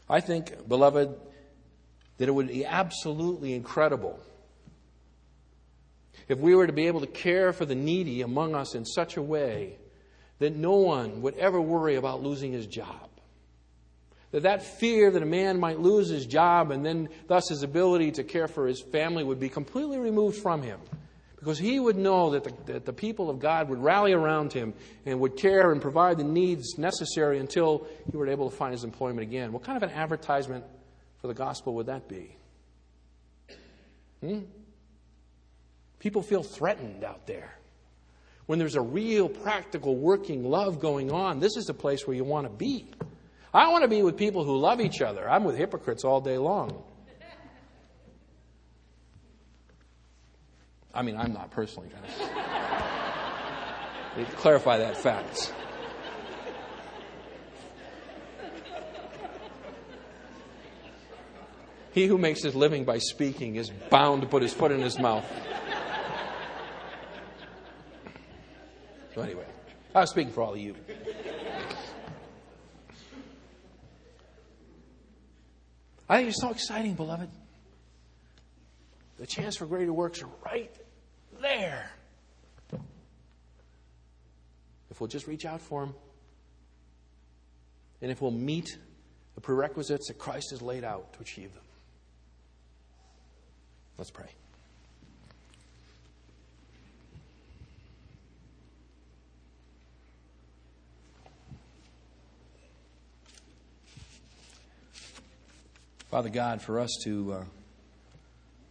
I 0.10 0.20
think, 0.20 0.68
beloved, 0.68 1.16
that 2.18 2.28
it 2.28 2.32
would 2.32 2.50
be 2.50 2.66
absolutely 2.66 3.54
incredible 3.54 4.20
if 6.28 6.38
we 6.38 6.54
were 6.54 6.68
to 6.68 6.74
be 6.74 6.88
able 6.88 7.00
to 7.00 7.08
care 7.08 7.54
for 7.54 7.66
the 7.66 7.76
needy 7.76 8.22
among 8.22 8.56
us 8.56 8.76
in 8.76 8.84
such 8.84 9.16
a 9.16 9.22
way 9.22 9.78
that 10.40 10.56
no 10.56 10.76
one 10.76 11.22
would 11.22 11.36
ever 11.36 11.60
worry 11.60 11.96
about 11.96 12.24
losing 12.24 12.52
his 12.52 12.68
job. 12.68 13.10
That 14.32 14.44
that 14.44 14.64
fear 14.64 15.12
that 15.12 15.24
a 15.24 15.26
man 15.26 15.60
might 15.60 15.80
lose 15.80 16.10
his 16.10 16.26
job 16.26 16.72
and 16.72 16.86
then 16.86 17.10
thus 17.28 17.48
his 17.50 17.64
ability 17.64 18.12
to 18.14 18.24
care 18.24 18.48
for 18.48 18.68
his 18.68 18.82
family 18.82 19.24
would 19.24 19.40
be 19.40 19.50
completely 19.50 19.98
removed 19.98 20.38
from 20.38 20.62
him. 20.62 20.80
Because 21.38 21.60
he 21.60 21.80
would 21.80 21.96
know 21.96 22.32
that 22.32 22.44
the, 22.44 22.74
that 22.74 22.86
the 22.86 22.94
people 22.94 23.30
of 23.30 23.40
God 23.40 23.70
would 23.70 23.78
rally 23.78 24.14
around 24.14 24.52
him 24.52 24.74
and 25.06 25.20
would 25.20 25.38
care 25.38 25.72
and 25.72 25.82
provide 25.82 26.18
the 26.18 26.24
needs 26.24 26.78
necessary 26.78 27.40
until 27.40 27.88
he 28.12 28.18
were 28.18 28.28
able 28.28 28.50
to 28.50 28.56
find 28.56 28.72
his 28.74 28.84
employment 28.84 29.22
again. 29.22 29.52
What 29.52 29.64
kind 29.64 29.78
of 29.78 29.84
an 29.84 29.96
advertisement 29.96 30.66
for 31.22 31.28
the 31.28 31.34
gospel 31.34 31.76
would 31.76 31.86
that 31.86 32.08
be? 32.10 32.36
Hmm? 34.22 34.40
People 36.00 36.24
feel 36.24 36.44
threatened 36.44 37.04
out 37.04 37.28
there. 37.28 37.58
When 38.46 38.60
there's 38.60 38.76
a 38.76 38.82
real, 38.82 39.28
practical, 39.28 39.96
working 39.96 40.44
love 40.44 40.80
going 40.80 41.12
on, 41.12 41.40
this 41.40 41.58
is 41.58 41.66
the 41.66 41.74
place 41.74 42.06
where 42.06 42.16
you 42.16 42.24
want 42.24 42.46
to 42.46 42.54
be. 42.54 42.92
I 43.54 43.72
want 43.72 43.84
to 43.84 43.88
be 43.88 44.04
with 44.04 44.18
people 44.18 44.44
who 44.44 44.58
love 44.58 44.82
each 44.82 45.02
other. 45.02 45.30
I'm 45.30 45.44
with 45.44 45.58
hypocrites 45.58 46.04
all 46.04 46.22
day 46.22 46.38
long. 46.38 46.84
I 50.94 51.02
mean, 51.02 51.18
I'm 51.18 51.34
not 51.34 51.52
personally, 51.52 51.90
guys. 51.90 52.30
Clarify 54.38 54.78
that 54.78 54.96
fact. 54.96 55.54
He 61.92 62.08
who 62.08 62.18
makes 62.18 62.44
his 62.44 62.56
living 62.56 62.84
by 62.84 62.98
speaking 62.98 63.56
is 63.56 63.70
bound 63.90 64.22
to 64.22 64.28
put 64.28 64.42
his 64.42 64.54
foot 64.54 64.72
in 64.72 64.82
his 64.82 65.00
mouth. 65.00 65.26
So, 69.16 69.22
anyway, 69.22 69.46
I 69.96 70.02
was 70.02 70.10
speaking 70.10 70.34
for 70.34 70.44
all 70.44 70.56
of 70.56 70.60
you. 70.60 70.76
I 76.10 76.18
think 76.18 76.28
it's 76.28 76.42
so 76.42 76.52
exciting, 76.52 76.96
beloved. 76.96 77.30
The 79.18 79.26
chance 79.26 79.56
for 79.56 79.68
greater 79.68 79.94
works 79.94 80.22
are 80.22 80.28
right 80.46 80.76
there. 81.42 81.90
If 84.92 85.00
we'll 85.00 85.08
just 85.08 85.28
reach 85.28 85.46
out 85.46 85.62
for 85.62 85.86
them, 85.86 85.96
and 88.02 88.12
if 88.12 88.22
we'll 88.22 88.32
meet 88.32 88.78
the 89.36 89.42
prerequisites 89.42 90.10
that 90.10 90.20
Christ 90.20 90.52
has 90.52 90.62
laid 90.62 90.84
out 90.84 91.14
to 91.14 91.22
achieve 91.22 91.54
them. 91.54 91.64
Let's 93.98 94.12
pray. 94.12 94.28
Father 106.16 106.30
God, 106.30 106.62
for 106.62 106.80
us 106.80 106.98
to, 107.04 107.34
uh, 107.34 107.44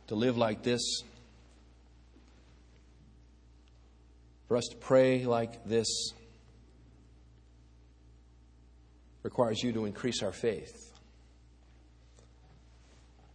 to 0.06 0.14
live 0.14 0.38
like 0.38 0.62
this, 0.62 1.02
for 4.48 4.56
us 4.56 4.64
to 4.70 4.76
pray 4.78 5.26
like 5.26 5.62
this, 5.66 6.14
requires 9.22 9.62
you 9.62 9.74
to 9.74 9.84
increase 9.84 10.22
our 10.22 10.32
faith. 10.32 10.90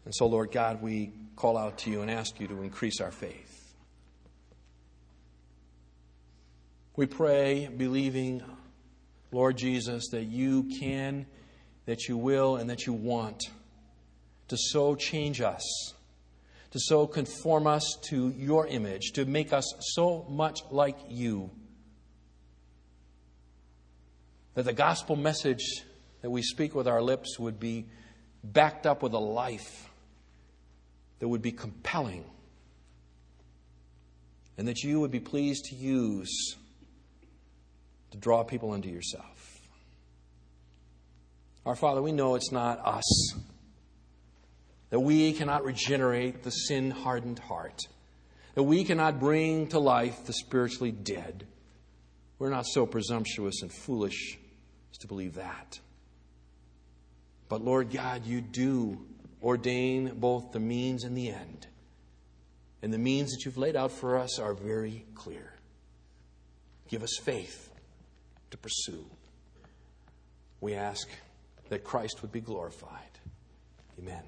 And 0.06 0.16
so, 0.16 0.26
Lord 0.26 0.52
God, 0.52 0.82
we 0.82 1.12
call 1.36 1.56
out 1.56 1.78
to 1.80 1.92
you 1.92 2.02
and 2.02 2.10
ask 2.10 2.40
you 2.40 2.48
to 2.48 2.64
increase 2.64 3.02
our 3.02 3.12
faith. 3.12 3.76
We 6.96 7.06
pray, 7.06 7.68
believing, 7.68 8.42
Lord 9.32 9.56
Jesus, 9.56 10.08
that 10.08 10.24
you 10.24 10.64
can, 10.64 11.28
that 11.86 12.08
you 12.08 12.18
will, 12.18 12.56
and 12.56 12.72
that 12.72 12.88
you 12.88 12.94
want 12.94 13.52
to 14.50 14.58
so 14.58 14.96
change 14.96 15.42
us, 15.42 15.94
to 16.72 16.80
so 16.80 17.08
conform 17.08 17.66
us 17.66 17.98
to 18.10 18.30
your 18.30 18.68
image, 18.68 19.12
to 19.14 19.26
make 19.26 19.54
us 19.54 19.74
so 19.94 20.26
much 20.30 20.60
like 20.70 20.98
you. 21.08 21.50
That 24.56 24.66
the 24.66 24.74
gospel 24.74 25.16
message 25.16 25.84
that 26.22 26.30
we 26.30 26.42
speak 26.42 26.76
with 26.76 26.88
our 26.88 27.02
lips 27.02 27.40
would 27.40 27.60
be 27.60 27.88
backed 28.44 28.86
up 28.86 29.02
with 29.02 29.14
a 29.14 29.20
life 29.20 29.90
that 31.20 31.28
would 31.28 31.42
be 31.42 31.52
compelling, 31.52 32.26
and 34.58 34.68
that 34.68 34.84
you 34.84 35.00
would 35.00 35.12
be 35.12 35.20
pleased 35.20 35.66
to 35.66 35.76
use 35.76 36.56
to 38.12 38.18
draw 38.18 38.44
people 38.44 38.72
unto 38.72 38.90
yourself. 38.90 39.62
Our 41.66 41.76
Father, 41.76 42.02
we 42.02 42.12
know 42.12 42.36
it's 42.36 42.52
not 42.52 42.80
us 42.84 43.34
that 44.90 45.00
we 45.00 45.34
cannot 45.34 45.64
regenerate 45.64 46.44
the 46.44 46.52
sin 46.52 46.92
hardened 46.92 47.40
heart, 47.40 47.82
that 48.56 48.64
we 48.64 48.84
cannot 48.84 49.20
bring 49.20 49.68
to 49.68 49.80
life 49.80 50.26
the 50.26 50.34
spiritually 50.34 50.92
dead. 50.92 51.46
We're 52.40 52.50
not 52.50 52.66
so 52.66 52.86
presumptuous 52.86 53.62
and 53.62 53.72
foolish 53.72 54.38
as 54.92 54.98
to 55.00 55.08
believe 55.08 55.36
that. 55.36 55.80
But 57.50 57.62
Lord 57.62 57.92
God, 57.92 58.26
you 58.26 58.42
do 58.42 59.06
ordain 59.42 60.16
both 60.20 60.52
the 60.52 60.60
means 60.60 61.04
and 61.04 61.18
the 61.18 61.30
end. 61.30 61.68
And 62.82 62.94
the 62.94 62.98
means 62.98 63.32
that 63.32 63.46
you've 63.46 63.58
laid 63.58 63.76
out 63.76 63.92
for 63.92 64.18
us 64.18 64.40
are 64.40 64.54
very 64.54 65.06
clear. 65.16 65.54
Give 66.88 67.04
us 67.04 67.18
faith 67.22 67.70
to 68.52 68.58
pursue. 68.58 69.06
We 70.62 70.76
ask 70.76 71.08
that 71.70 71.84
Christ 71.84 72.22
would 72.22 72.32
be 72.32 72.42
glorified. 72.42 73.20
Amen. 74.00 74.24